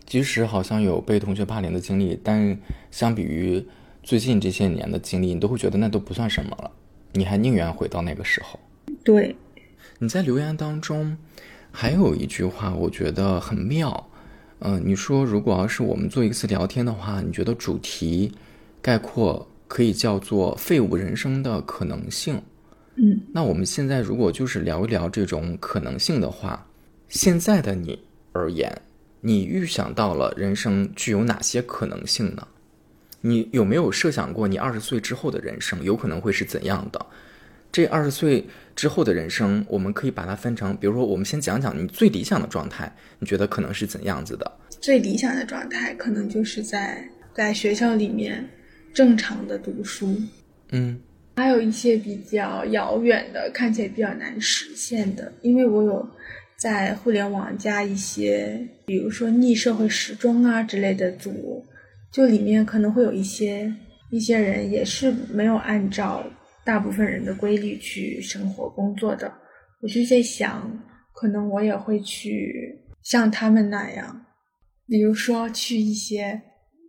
[0.06, 2.58] 即使好像有被同学霸凌的经历，但
[2.90, 3.64] 相比于。
[4.04, 6.68] 最近这些年的经历，你都会觉得那都不算什么了，
[7.12, 8.58] 你还宁愿回到那个时候。
[9.04, 9.32] 对，
[10.00, 11.16] 你在留言当中
[11.70, 14.10] 还有一句话，我觉得很妙。
[14.64, 18.32] 嗯，你说如果要是我们做一次聊天的话，你觉得主题
[18.80, 22.40] 概括可以叫做“废物人生的可能性”。
[22.94, 26.64] 嗯，那我们现在如果就是聊一聊这种可能性的话，
[27.08, 27.98] 现在的你
[28.32, 28.80] 而言，
[29.20, 32.46] 你预想到了人生具有哪些可能性呢？
[33.20, 37.04] 你有没有设想过，你二十岁之后的人生有可能会是怎样的？
[37.72, 44.50] 这二十岁之后的人生，我们可以把它分成，比如说，我们先讲讲你最理想的状态，你觉得可能是怎样子的？
[44.80, 48.48] 最理想的状态，可能就是在在学校里面
[48.92, 50.16] 正常的读书。
[50.70, 51.00] 嗯，
[51.36, 56.08] 还有一些比较遥远的，看起来比较难实现的，因为我有
[56.56, 61.64] 在互联网加一些，比如说逆社会时钟啊之类的组。
[62.12, 63.74] 就里面可能会有一些
[64.10, 66.22] 一些人也是没有按照
[66.64, 69.32] 大部分人的规律去生活工作的，
[69.80, 70.70] 我就在想，
[71.12, 74.24] 可能我也会去像他们那样，
[74.86, 76.40] 比如说去一些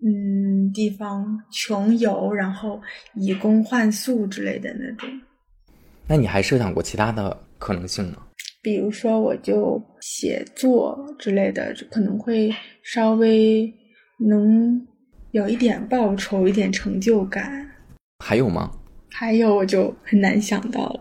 [0.06, 2.82] 嗯地方穷游，然后
[3.16, 5.10] 以工换宿之类的那种。
[6.08, 8.18] 那你还设想过其他的可能性呢？
[8.62, 12.54] 比如说，我就写作之类的，可能会
[12.84, 13.74] 稍微
[14.18, 14.88] 能。
[15.32, 17.68] 有一点报酬，一点成就感，
[18.20, 18.72] 还有吗？
[19.16, 21.00] 还有，我就很难想到了。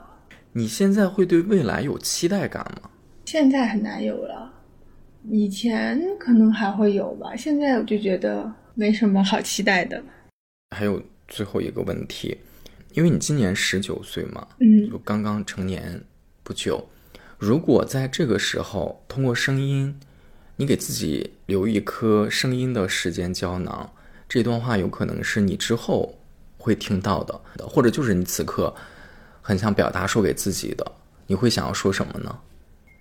[0.52, 2.90] 你现在会对未来有期待感吗？
[3.24, 4.52] 现在很难有了，
[5.30, 7.34] 以前可能还会有吧。
[7.34, 10.02] 现在我就觉得没什么好期待的。
[10.76, 12.36] 还有最后一个问题，
[12.92, 16.02] 因为你今年十九岁嘛，嗯，就刚刚成年
[16.42, 16.86] 不久。
[17.38, 19.98] 如果在这个时候通过声音，
[20.56, 23.90] 你给自己留一颗声音的时间胶囊。
[24.28, 26.18] 这段话有可能是你之后
[26.62, 28.72] 会听到的，或者就是你此刻
[29.40, 30.92] 很想表达说给自己的，
[31.26, 32.38] 你会想要说什么呢？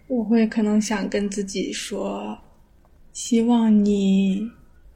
[0.08, 2.36] 我会可能想跟自己说，
[3.14, 4.50] 希望你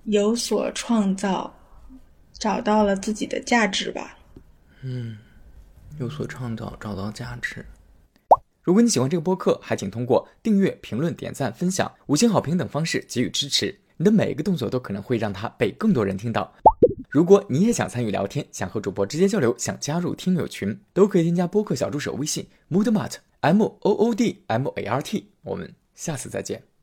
[0.05, 1.55] 有所创造，
[2.33, 4.17] 找到了自己的价值吧。
[4.81, 5.15] 嗯，
[5.99, 7.63] 有所创造，找到价值。
[8.63, 13.79] 如果你喜欢这个播客，还请通过订阅、评论、点赞、分享、五星好评等方式给予支持。
[13.97, 16.53] 你的每一个动作都可能会让它被更多人听到。
[17.09, 25.29] 如果你也想参与聊天，想和主播直接交流，想加入听友群，都可以添加播客小助手微信 moodmart m o o d m a r t。
[25.43, 26.74] 我们下次再见。